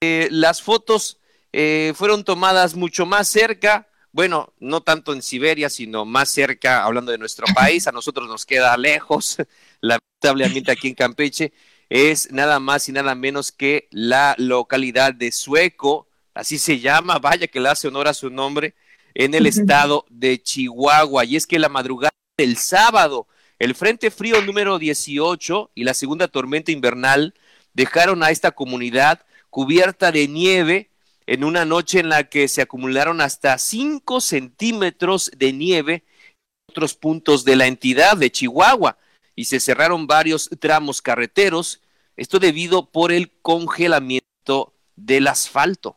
[0.00, 1.18] Eh, las fotos
[1.52, 3.88] eh, fueron tomadas mucho más cerca.
[4.12, 7.88] Bueno, no tanto en Siberia, sino más cerca, hablando de nuestro país.
[7.88, 9.38] A nosotros nos queda lejos,
[9.80, 11.52] lamentablemente aquí en Campeche.
[11.88, 17.48] Es nada más y nada menos que la localidad de Sueco, así se llama, vaya
[17.48, 18.74] que le hace honor a su nombre,
[19.14, 21.24] en el estado de Chihuahua.
[21.24, 23.26] Y es que la madrugada el sábado.
[23.58, 27.34] El Frente Frío número 18 y la segunda tormenta invernal
[27.72, 30.90] dejaron a esta comunidad cubierta de nieve
[31.26, 36.94] en una noche en la que se acumularon hasta 5 centímetros de nieve en otros
[36.94, 38.98] puntos de la entidad de Chihuahua
[39.36, 41.80] y se cerraron varios tramos carreteros,
[42.16, 45.96] esto debido por el congelamiento del asfalto.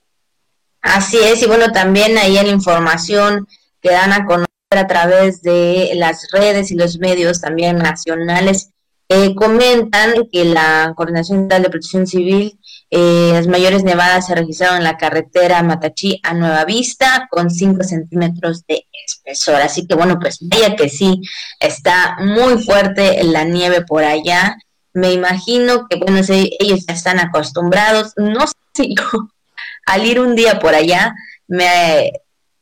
[0.81, 3.47] Así es, y bueno, también ahí en la información
[3.81, 8.71] que dan a conocer a través de las redes y los medios también nacionales
[9.09, 12.59] eh, comentan que la Coordinación Estatal de Protección Civil,
[12.89, 17.83] eh, las mayores nevadas se registraron en la carretera Matachí a Nueva Vista con 5
[17.83, 19.61] centímetros de espesor.
[19.61, 21.21] Así que bueno, pues vaya que sí,
[21.61, 24.57] está muy fuerte la nieve por allá.
[24.93, 28.11] Me imagino que bueno, ellos ya están acostumbrados.
[28.17, 28.95] No sé si
[29.85, 31.15] al ir un día por allá
[31.47, 32.11] me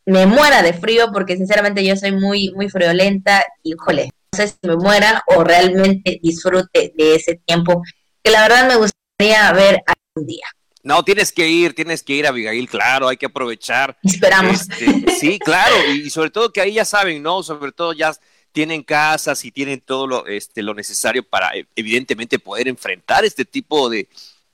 [0.05, 4.47] me muera de frío porque sinceramente yo soy muy, muy friolenta y, híjole, no sé
[4.47, 7.81] si me muera o realmente disfrute de ese tiempo
[8.23, 10.45] que la verdad me gustaría ver algún día.
[10.83, 13.97] No, tienes que ir, tienes que ir, Abigail, claro, hay que aprovechar.
[14.03, 14.69] Esperamos.
[14.69, 17.41] Este, sí, claro, y, sobre todo que ahí ya saben, ¿no?
[17.41, 18.13] Sobre todo ya
[18.51, 23.89] tienen casas y tienen todo lo, este, lo necesario para, evidentemente, poder enfrentar este tipo
[23.89, 24.07] de,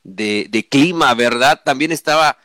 [0.03, 1.59] de, de clima, ¿verdad?
[1.65, 2.37] También estaba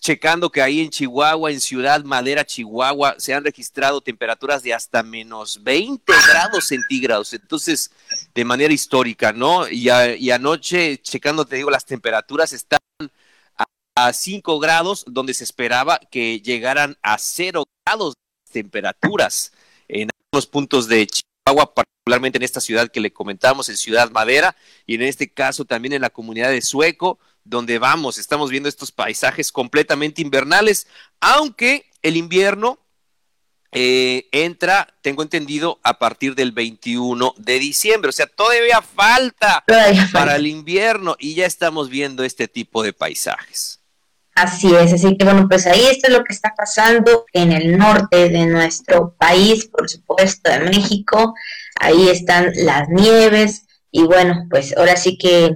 [0.00, 5.02] checando que ahí en Chihuahua, en Ciudad Madera, Chihuahua, se han registrado temperaturas de hasta
[5.02, 7.32] menos 20 grados centígrados.
[7.32, 7.92] Entonces,
[8.34, 9.68] de manera histórica, ¿no?
[9.68, 9.88] Y,
[10.30, 12.80] anoche, checando, te digo, las temperaturas están
[13.94, 18.14] a, 5 grados, donde se esperaba que llegaran a 0 grados
[18.46, 19.52] de temperaturas
[19.88, 24.56] en algunos puntos de Chihuahua, particularmente en esta ciudad que le comentamos, en Ciudad Madera,
[24.86, 28.92] y en este caso también en la comunidad de Sueco donde vamos, estamos viendo estos
[28.92, 30.86] paisajes completamente invernales,
[31.20, 32.78] aunque el invierno
[33.74, 39.64] eh, entra, tengo entendido, a partir del 21 de diciembre, o sea, todavía falta
[40.12, 43.80] para el invierno y ya estamos viendo este tipo de paisajes.
[44.34, 47.76] Así es, así que bueno, pues ahí esto es lo que está pasando en el
[47.76, 51.34] norte de nuestro país, por supuesto, de México.
[51.78, 55.52] Ahí están las nieves y bueno, pues ahora sí que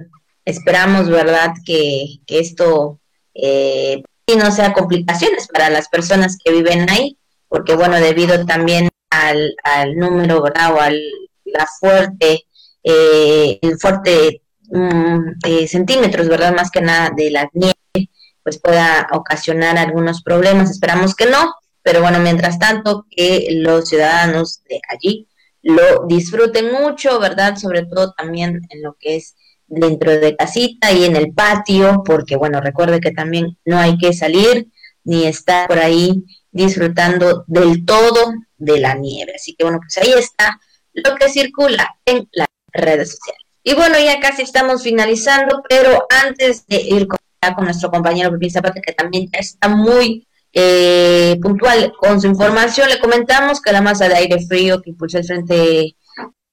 [0.47, 3.01] Esperamos, ¿verdad?, que, esto
[3.33, 4.01] eh,
[4.33, 7.17] no sea complicaciones para las personas que viven ahí,
[7.49, 9.53] porque, bueno, debido también al,
[9.97, 10.97] número, ¿verdad?, o al
[11.43, 12.45] la fuerte,
[12.81, 18.09] eh, el fuerte mm, eh, centímetros, ¿verdad?, más que nada de la nieve,
[18.41, 20.71] pues pueda ocasionar algunos problemas.
[20.71, 25.27] Esperamos que no, pero bueno, mientras tanto, que los ciudadanos de allí
[25.61, 27.57] lo disfruten mucho, ¿verdad?
[27.57, 29.35] Sobre todo también en lo que es
[29.67, 34.13] dentro de casita y en el patio, porque bueno, recuerde que también no hay que
[34.13, 34.67] salir
[35.03, 39.33] ni estar por ahí disfrutando del todo de la nieve.
[39.35, 40.59] Así que bueno, pues ahí está
[40.93, 43.43] lo que circula en las redes sociales.
[43.63, 47.17] Y bueno, ya casi estamos finalizando, pero antes de ir con,
[47.63, 53.61] nuestro compañero Pepín Zapata, que también está muy eh, puntual con su información, le comentamos
[53.61, 55.95] que la masa de aire frío que impulsó el frente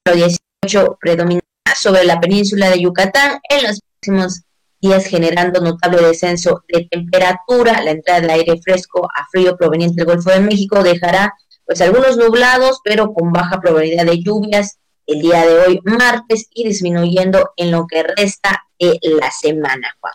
[0.04, 1.40] 18 predomina
[1.74, 4.42] sobre la península de Yucatán en los próximos
[4.80, 7.82] días generando notable descenso de temperatura.
[7.82, 12.16] La entrada de aire fresco a frío proveniente del Golfo de México dejará pues algunos
[12.16, 17.70] nublados, pero con baja probabilidad de lluvias el día de hoy, martes, y disminuyendo en
[17.70, 20.14] lo que resta de la semana, Juan.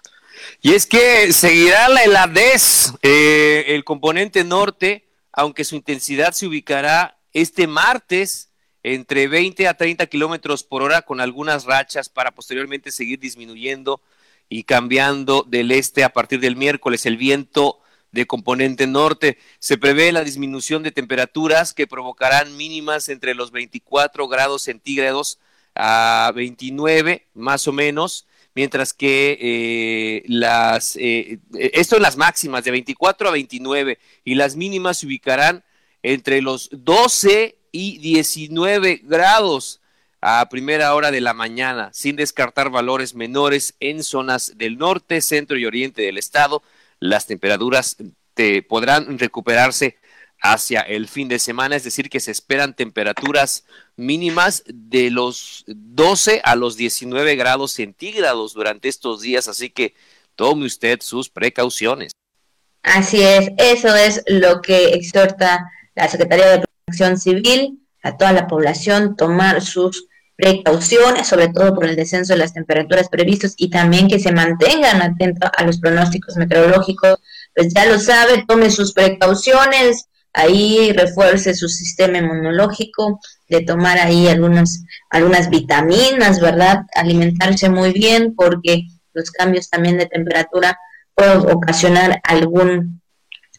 [0.62, 7.20] Y es que seguirá la heladez, eh, el componente norte, aunque su intensidad se ubicará
[7.34, 8.49] este martes
[8.84, 14.02] entre 20 a 30 kilómetros por hora con algunas rachas para posteriormente seguir disminuyendo
[14.48, 17.06] y cambiando del este a partir del miércoles.
[17.06, 19.38] El viento de componente norte.
[19.60, 25.40] Se prevé la disminución de temperaturas que provocarán mínimas entre los 24 grados centígrados
[25.76, 32.72] a 29 más o menos, mientras que eh, las, eh, esto en las máximas de
[32.72, 35.64] 24 a 29 y las mínimas se ubicarán
[36.02, 39.82] entre los 12 y 19 grados
[40.22, 45.58] a primera hora de la mañana, sin descartar valores menores en zonas del norte, centro
[45.58, 46.62] y oriente del estado,
[47.00, 47.98] las temperaturas
[48.34, 49.98] te podrán recuperarse
[50.42, 53.66] hacia el fin de semana, es decir, que se esperan temperaturas
[53.96, 59.96] mínimas de los 12 a los 19 grados centígrados durante estos días, así que
[60.36, 62.12] tome usted sus precauciones.
[62.84, 68.48] Así es, eso es lo que exhorta la Secretaría de Protección Civil a toda la
[68.48, 74.08] población tomar sus precauciones, sobre todo por el descenso de las temperaturas previstas y también
[74.08, 77.20] que se mantengan atentos a los pronósticos meteorológicos,
[77.54, 83.20] pues ya lo sabe, tome sus precauciones, ahí refuerce su sistema inmunológico,
[83.50, 86.84] de tomar ahí algunas, algunas vitaminas, ¿verdad?
[86.96, 88.84] Alimentarse muy bien porque
[89.14, 90.80] los cambios también de temperatura
[91.16, 93.02] pueden ocasionar algún,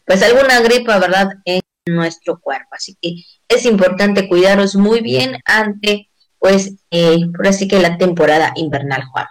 [0.05, 1.29] pues alguna gripa, ¿verdad?
[1.45, 2.69] En nuestro cuerpo.
[2.71, 3.15] Así que
[3.47, 6.09] es importante cuidaros muy bien ante
[6.41, 9.27] pues, eh, por así que la temporada invernal, Juan.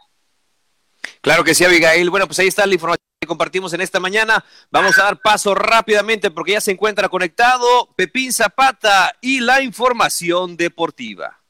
[1.21, 2.09] Claro que sí, Abigail.
[2.09, 4.45] Bueno, pues ahí está la información que compartimos en esta mañana.
[4.71, 10.57] Vamos a dar paso rápidamente porque ya se encuentra conectado Pepín Zapata y la información
[10.57, 11.41] deportiva.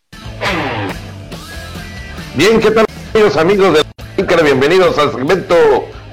[2.34, 5.54] Bien, ¿qué tal, amigos, amigos de Bienvenidos al segmento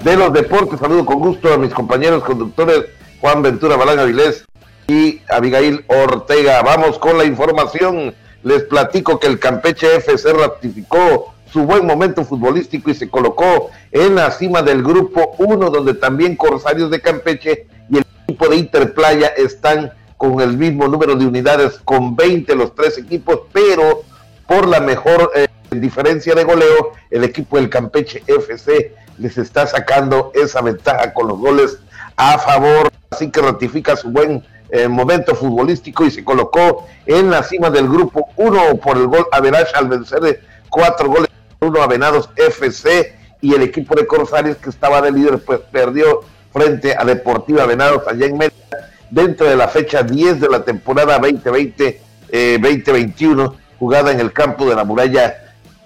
[0.04, 0.80] de los deportes.
[0.80, 2.86] Saludo con gusto a mis compañeros conductores
[3.22, 4.46] Juan Ventura Balán Avilés
[4.88, 6.62] y Abigail Ortega.
[6.62, 8.14] Vamos con la información
[8.44, 14.16] les platico que el Campeche FC ratificó su buen momento futbolístico y se colocó en
[14.16, 19.28] la cima del grupo 1, donde también Corsarios de Campeche y el equipo de Interplaya
[19.28, 24.04] están con el mismo número de unidades, con 20 los tres equipos, pero
[24.48, 30.32] por la mejor eh, diferencia de goleo, el equipo del Campeche FC les está sacando
[30.34, 31.80] esa ventaja con los goles
[32.16, 37.44] a favor, así que ratifica su buen eh, momento futbolístico y se colocó en la
[37.44, 40.40] cima del grupo 1 por el gol a Verach al vencer de
[40.70, 45.40] cuatro goles uno a Venados FC y el equipo de Corsarios que estaba de líder
[45.40, 50.50] pues perdió frente a Deportiva Venados allá en Mérida dentro de la fecha 10 de
[50.50, 51.96] la temporada 2020-2021
[52.32, 55.36] eh, jugada en el campo de la muralla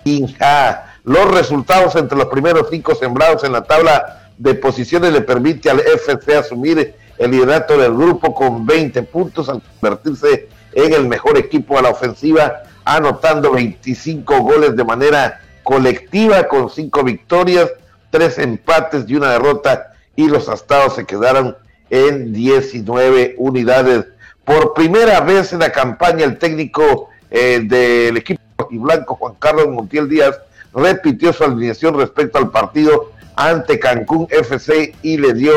[0.04, 0.96] Inja.
[1.04, 5.80] Los resultados entre los primeros cinco sembrados en la tabla de posiciones le permite al
[5.80, 11.78] FC asumir el liderato del grupo con 20 puntos al convertirse en el mejor equipo
[11.78, 17.69] a la ofensiva, anotando 25 goles de manera colectiva con 5 victorias,
[18.09, 21.55] 3 empates y una derrota y los astados se quedaron
[21.91, 24.05] en 19 unidades.
[24.43, 28.41] Por primera vez en la campaña el técnico eh, del equipo
[28.72, 30.39] y blanco Juan Carlos Montiel Díaz
[30.74, 35.53] repitió su alineación respecto al partido ante Cancún FC y le dio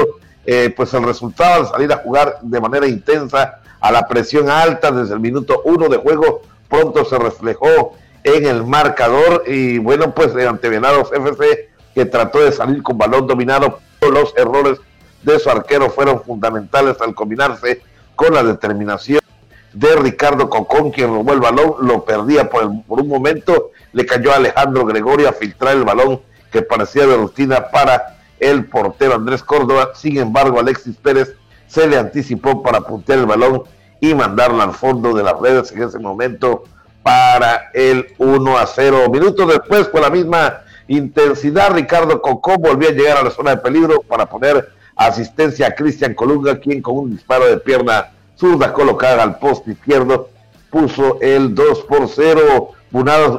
[0.46, 4.90] eh, pues el resultado al salir a jugar de manera intensa a la presión alta
[4.90, 10.34] desde el minuto uno de juego pronto se reflejó en el marcador y bueno pues
[10.36, 13.78] ante Venados FC que trató de salir con balón dominado
[14.10, 14.78] los errores
[15.22, 17.82] de su arquero fueron fundamentales al combinarse
[18.14, 19.20] con la determinación
[19.72, 24.32] de Ricardo Cocón, quien robó el balón, lo perdía por, por un momento, le cayó
[24.32, 26.20] a Alejandro Gregorio a filtrar el balón
[26.52, 28.18] que parecía de rutina para
[28.50, 29.90] el portero Andrés Córdoba.
[29.94, 31.34] Sin embargo, Alexis Pérez
[31.66, 33.62] se le anticipó para puntear el balón
[34.00, 36.64] y mandarlo al fondo de las redes en ese momento
[37.02, 39.08] para el 1 a 0.
[39.10, 41.72] Minutos después, con la misma intensidad.
[41.72, 46.14] Ricardo Cocó volvió a llegar a la zona de peligro para poner asistencia a Cristian
[46.14, 50.28] Colunga, quien con un disparo de pierna zurda colocada al poste izquierdo
[50.70, 52.70] puso el 2 por 0.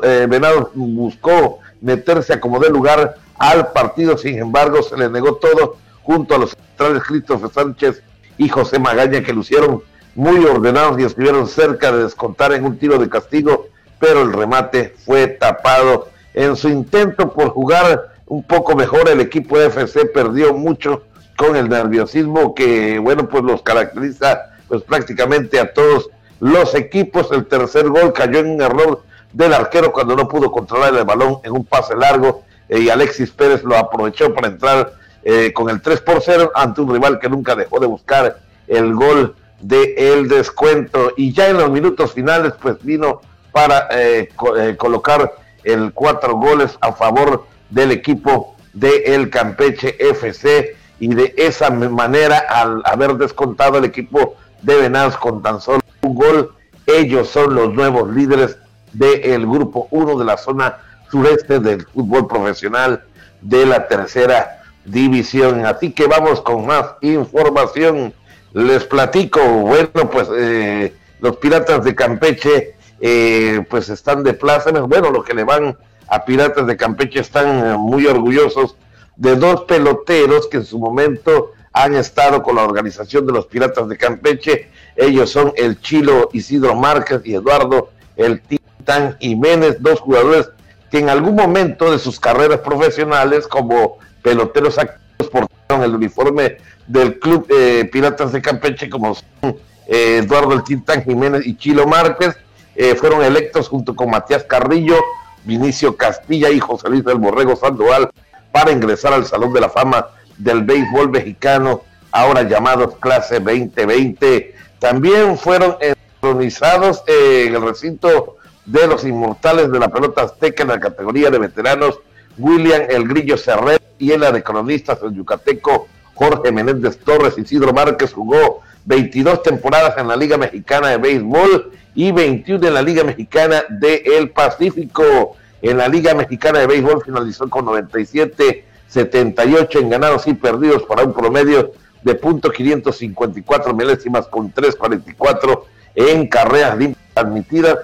[0.03, 5.35] Eh, Venados buscó meterse a como de lugar al partido, sin embargo se le negó
[5.35, 8.01] todo junto a los centrales Christopher Sánchez
[8.37, 9.81] y José Magaña que lucieron
[10.13, 13.67] muy ordenados y estuvieron cerca de descontar en un tiro de castigo,
[13.99, 16.09] pero el remate fue tapado.
[16.33, 21.03] En su intento por jugar un poco mejor, el equipo de FC perdió mucho
[21.37, 26.09] con el nerviosismo que, bueno, pues los caracteriza pues prácticamente a todos
[26.39, 27.31] los equipos.
[27.31, 31.39] El tercer gol cayó en un error del arquero cuando no pudo controlar el balón
[31.43, 34.93] en un pase largo eh, y Alexis Pérez lo aprovechó para entrar
[35.23, 38.93] eh, con el 3 por 0 ante un rival que nunca dejó de buscar el
[38.93, 41.13] gol de el descuento.
[41.17, 44.29] Y ya en los minutos finales pues vino para eh,
[44.77, 51.69] colocar el cuatro goles a favor del equipo de el Campeche FC y de esa
[51.69, 56.51] manera al haber descontado el equipo de Venados con tan solo un gol
[56.85, 58.57] ellos son los nuevos líderes
[58.93, 60.77] del grupo 1 de la zona
[61.09, 63.03] sureste del fútbol profesional
[63.41, 65.65] de la tercera división.
[65.65, 68.13] Así que vamos con más información.
[68.53, 74.71] Les platico, bueno, pues eh, los Piratas de Campeche eh, pues están de plaza.
[74.71, 75.77] Bueno, lo que le van
[76.07, 78.77] a Piratas de Campeche están eh, muy orgullosos
[79.17, 83.89] de dos peloteros que en su momento han estado con la organización de los Piratas
[83.89, 84.69] de Campeche.
[84.95, 90.49] Ellos son el Chilo Isidro Márquez y Eduardo el Titán Jiménez, dos jugadores
[90.97, 97.47] en algún momento de sus carreras profesionales como peloteros activos portaron el uniforme del Club
[97.49, 102.35] eh, Piratas de Campeche como son eh, Eduardo el Titán Jiménez y Chilo Márquez.
[102.75, 104.97] Eh, fueron electos junto con Matías Carrillo,
[105.43, 108.09] Vinicio Castilla y José Luis del Borrego Sandoval
[108.51, 114.55] para ingresar al Salón de la Fama del Béisbol Mexicano, ahora llamados Clase 2020.
[114.79, 120.79] También fueron entronizados en el recinto de los inmortales de la pelota azteca en la
[120.79, 121.99] categoría de veteranos,
[122.37, 127.37] William El Grillo Serret y en la de cronistas el yucateco Jorge Menéndez Torres.
[127.37, 132.81] Isidro Márquez jugó 22 temporadas en la Liga Mexicana de Béisbol y 21 en la
[132.81, 135.37] Liga Mexicana de El Pacífico.
[135.61, 141.03] En la Liga Mexicana de Béisbol finalizó con 97, 78 en ganados y perdidos para
[141.03, 141.71] un promedio
[142.03, 146.77] de punto 554 milésimas con 344 en carreras
[147.15, 147.79] admitidas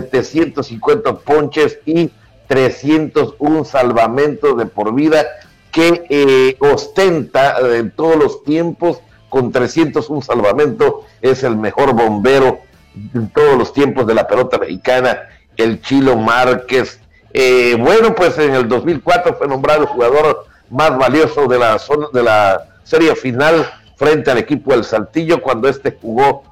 [0.00, 2.10] 750 ponches y
[2.48, 5.24] 301 salvamentos de por vida
[5.70, 12.58] que eh, ostenta eh, en todos los tiempos con 301 salvamentos es el mejor bombero
[13.14, 15.18] en todos los tiempos de la pelota mexicana
[15.56, 17.00] el Chilo Márquez.
[17.32, 22.22] Eh, bueno pues en el 2004 fue nombrado jugador más valioso de la zona de
[22.22, 26.42] la serie final frente al equipo del Saltillo cuando este jugó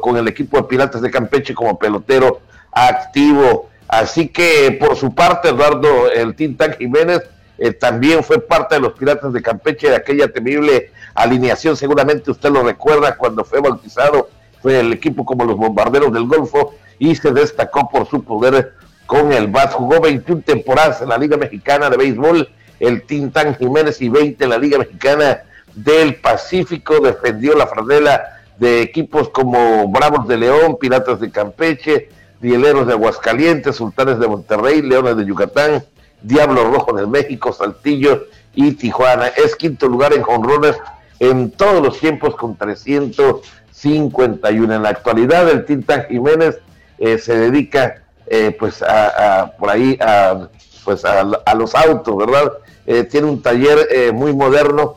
[0.00, 2.40] con el equipo de Piratas de Campeche como pelotero
[2.72, 3.68] activo.
[3.88, 7.22] Así que por su parte, Eduardo el Tintán Jiménez
[7.58, 11.76] eh, también fue parte de los Piratas de Campeche de aquella temible alineación.
[11.76, 14.30] Seguramente usted lo recuerda cuando fue bautizado,
[14.62, 18.74] fue el equipo como los Bombarderos del Golfo y se destacó por su poder
[19.06, 19.72] con el BAT.
[19.72, 22.48] Jugó 21 temporadas en la Liga Mexicana de Béisbol,
[22.78, 25.42] el Tintán Jiménez y 20 en la Liga Mexicana
[25.74, 32.08] del Pacífico, defendió la franela de equipos como Bravos de León, Piratas de Campeche,
[32.40, 35.84] Rieleros de Aguascalientes, Sultanes de Monterrey, Leones de Yucatán,
[36.22, 38.24] Diablo Rojo de México, Saltillo
[38.54, 39.28] y Tijuana.
[39.28, 40.76] Es quinto lugar en jonrones
[41.18, 44.74] en todos los tiempos con 351.
[44.74, 46.58] En la actualidad, el Tintán Jiménez
[46.98, 50.48] eh, se dedica eh, pues a, por ahí a,
[50.84, 51.24] pues a,
[51.54, 52.52] los autos, ¿verdad?
[52.86, 54.96] Eh, tiene un taller muy moderno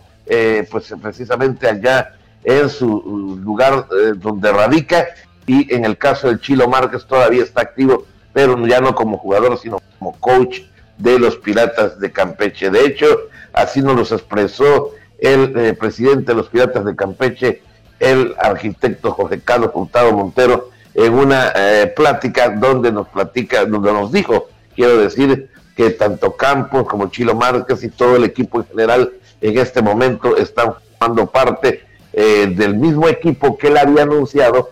[0.71, 5.05] pues precisamente allá en su lugar donde radica
[5.45, 9.57] y en el caso del Chilo Márquez todavía está activo, pero ya no como jugador,
[9.57, 10.61] sino como coach
[10.97, 12.69] de los Piratas de Campeche.
[12.69, 13.05] De hecho,
[13.51, 17.61] así nos lo expresó el eh, presidente de los Piratas de Campeche,
[17.99, 21.51] el arquitecto José Carlos Hurtado Montero, en una
[21.95, 27.83] plática donde nos platica, donde nos dijo, quiero decir, que tanto Campos como Chilo Márquez
[27.83, 31.83] y todo el equipo en general en este momento están formando parte
[32.13, 34.71] eh, del mismo equipo que él había anunciado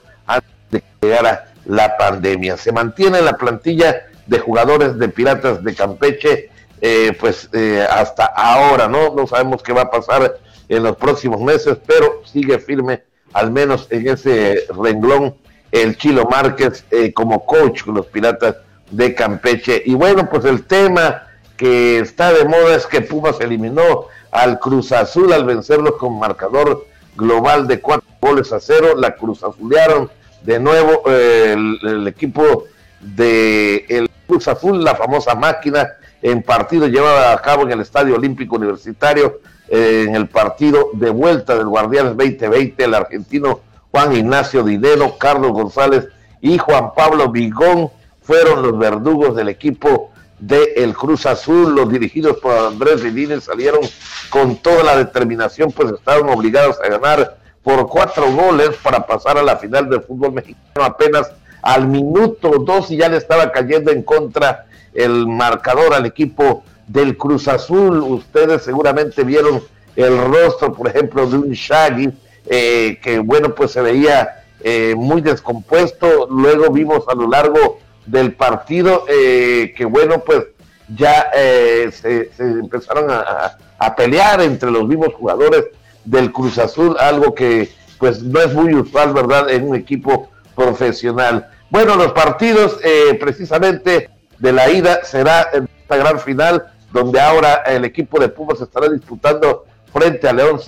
[0.71, 2.57] de que llegara la pandemia.
[2.57, 6.49] Se mantiene la plantilla de jugadores de Piratas de Campeche,
[6.81, 9.13] eh, pues eh, hasta ahora, ¿no?
[9.13, 13.03] No sabemos qué va a pasar en los próximos meses, pero sigue firme,
[13.33, 15.35] al menos en ese renglón,
[15.71, 18.55] el Chilo Márquez como coach con los Piratas
[18.89, 19.81] de Campeche.
[19.85, 24.91] Y bueno, pues el tema que está de moda es que Pumas eliminó al Cruz
[24.91, 28.95] Azul al vencerlos con marcador global de cuatro goles a cero.
[28.95, 30.09] La Cruz Azulearon
[30.43, 32.65] de nuevo eh, el, equipo
[32.99, 35.87] de el Cruz Azul, la famosa máquina
[36.21, 41.09] en partido llevado a cabo en el Estadio Olímpico Universitario, eh, en el partido de
[41.09, 43.61] vuelta del Guardianes 2020, el argentino
[43.91, 46.07] Juan Ignacio Dinero, Carlos González
[46.41, 47.89] y Juan Pablo Vigón
[48.21, 53.81] fueron los verdugos del equipo de el Cruz Azul, los dirigidos por Andrés Vidines salieron
[54.29, 59.43] con toda la determinación, pues estaban obligados a ganar por cuatro goles para pasar a
[59.43, 61.31] la final del fútbol mexicano apenas
[61.61, 67.17] al minuto dos y ya le estaba cayendo en contra el marcador al equipo del
[67.17, 67.99] Cruz Azul.
[68.01, 69.61] Ustedes seguramente vieron
[69.95, 72.11] el rostro, por ejemplo, de un Shaggy,
[72.47, 76.27] eh, que bueno, pues se veía eh, muy descompuesto.
[76.29, 80.45] Luego vimos a lo largo del partido eh, que bueno, pues
[80.93, 85.67] ya se, empezaron a, a, pelear entre los mismos jugadores
[86.05, 91.47] del Cruz Azul, algo que pues no es muy usual, ¿verdad?, en un equipo profesional.
[91.69, 92.79] Bueno, los partidos
[93.19, 98.59] precisamente de la ida será en esta gran final, donde ahora el equipo de Pumas
[98.59, 100.59] estará disputando frente a León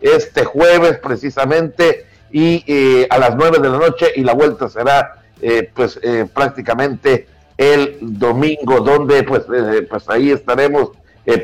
[0.00, 5.22] este jueves precisamente y eh, a las nueve de la noche y la vuelta será
[5.40, 9.44] eh, pues eh, prácticamente el domingo donde pues,
[9.88, 10.90] pues ahí estaremos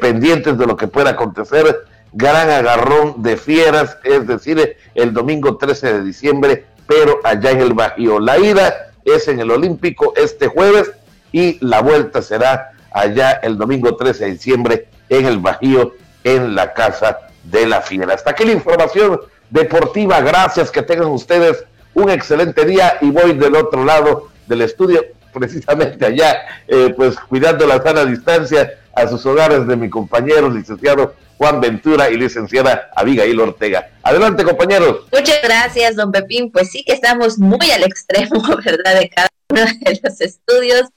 [0.00, 5.94] pendientes de lo que pueda acontecer gran agarrón de fieras es decir el domingo 13
[5.94, 10.90] de diciembre pero allá en el Bajío la ida es en el Olímpico este jueves
[11.32, 15.94] y la vuelta será allá el domingo 13 de diciembre en el Bajío,
[16.24, 18.14] en la Casa de la Fiera.
[18.14, 20.20] Hasta aquí la información deportiva.
[20.20, 26.04] Gracias, que tengan ustedes un excelente día y voy del otro lado del estudio, precisamente
[26.06, 26.36] allá,
[26.66, 32.10] eh, pues cuidando la sana distancia a sus hogares de mi compañero licenciado Juan Ventura
[32.10, 33.90] y licenciada Abigail Ortega.
[34.02, 35.06] Adelante, compañeros.
[35.12, 36.52] Muchas gracias, don Pepín.
[36.52, 39.00] Pues sí que estamos muy al extremo, ¿verdad?
[39.00, 40.88] De cada uno de los estudios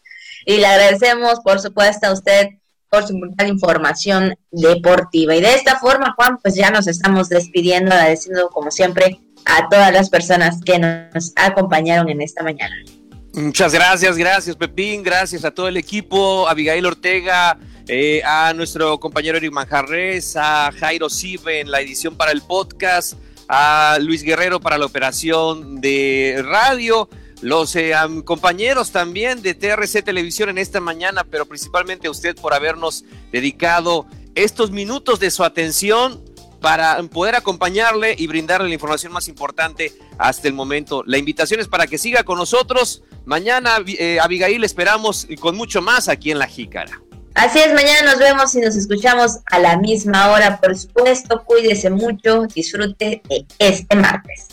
[0.45, 2.49] y le agradecemos, por supuesto, a usted
[2.89, 5.35] por su brutal información deportiva.
[5.35, 9.91] Y de esta forma, Juan, pues ya nos estamos despidiendo, agradeciendo como siempre a todas
[9.91, 12.75] las personas que nos acompañaron en esta mañana.
[13.33, 17.57] Muchas gracias, gracias Pepín, gracias a todo el equipo, Abigail Ortega,
[17.87, 23.13] eh, a nuestro compañero Eric Manjarres, a Jairo Sive en la edición para el podcast,
[23.47, 27.09] a Luis Guerrero para la operación de radio
[27.43, 32.53] los eh, compañeros también de TRC Televisión en esta mañana, pero principalmente a usted por
[32.53, 33.03] habernos
[33.33, 36.23] dedicado estos minutos de su atención
[36.61, 41.03] para poder acompañarle y brindarle la información más importante hasta el momento.
[41.05, 43.03] La invitación es para que siga con nosotros.
[43.25, 47.01] Mañana, eh, Abigail, esperamos con mucho más aquí en La Jícara.
[47.35, 50.59] Así es, mañana nos vemos y nos escuchamos a la misma hora.
[50.61, 54.47] Por supuesto, cuídese mucho, disfrute de este martes.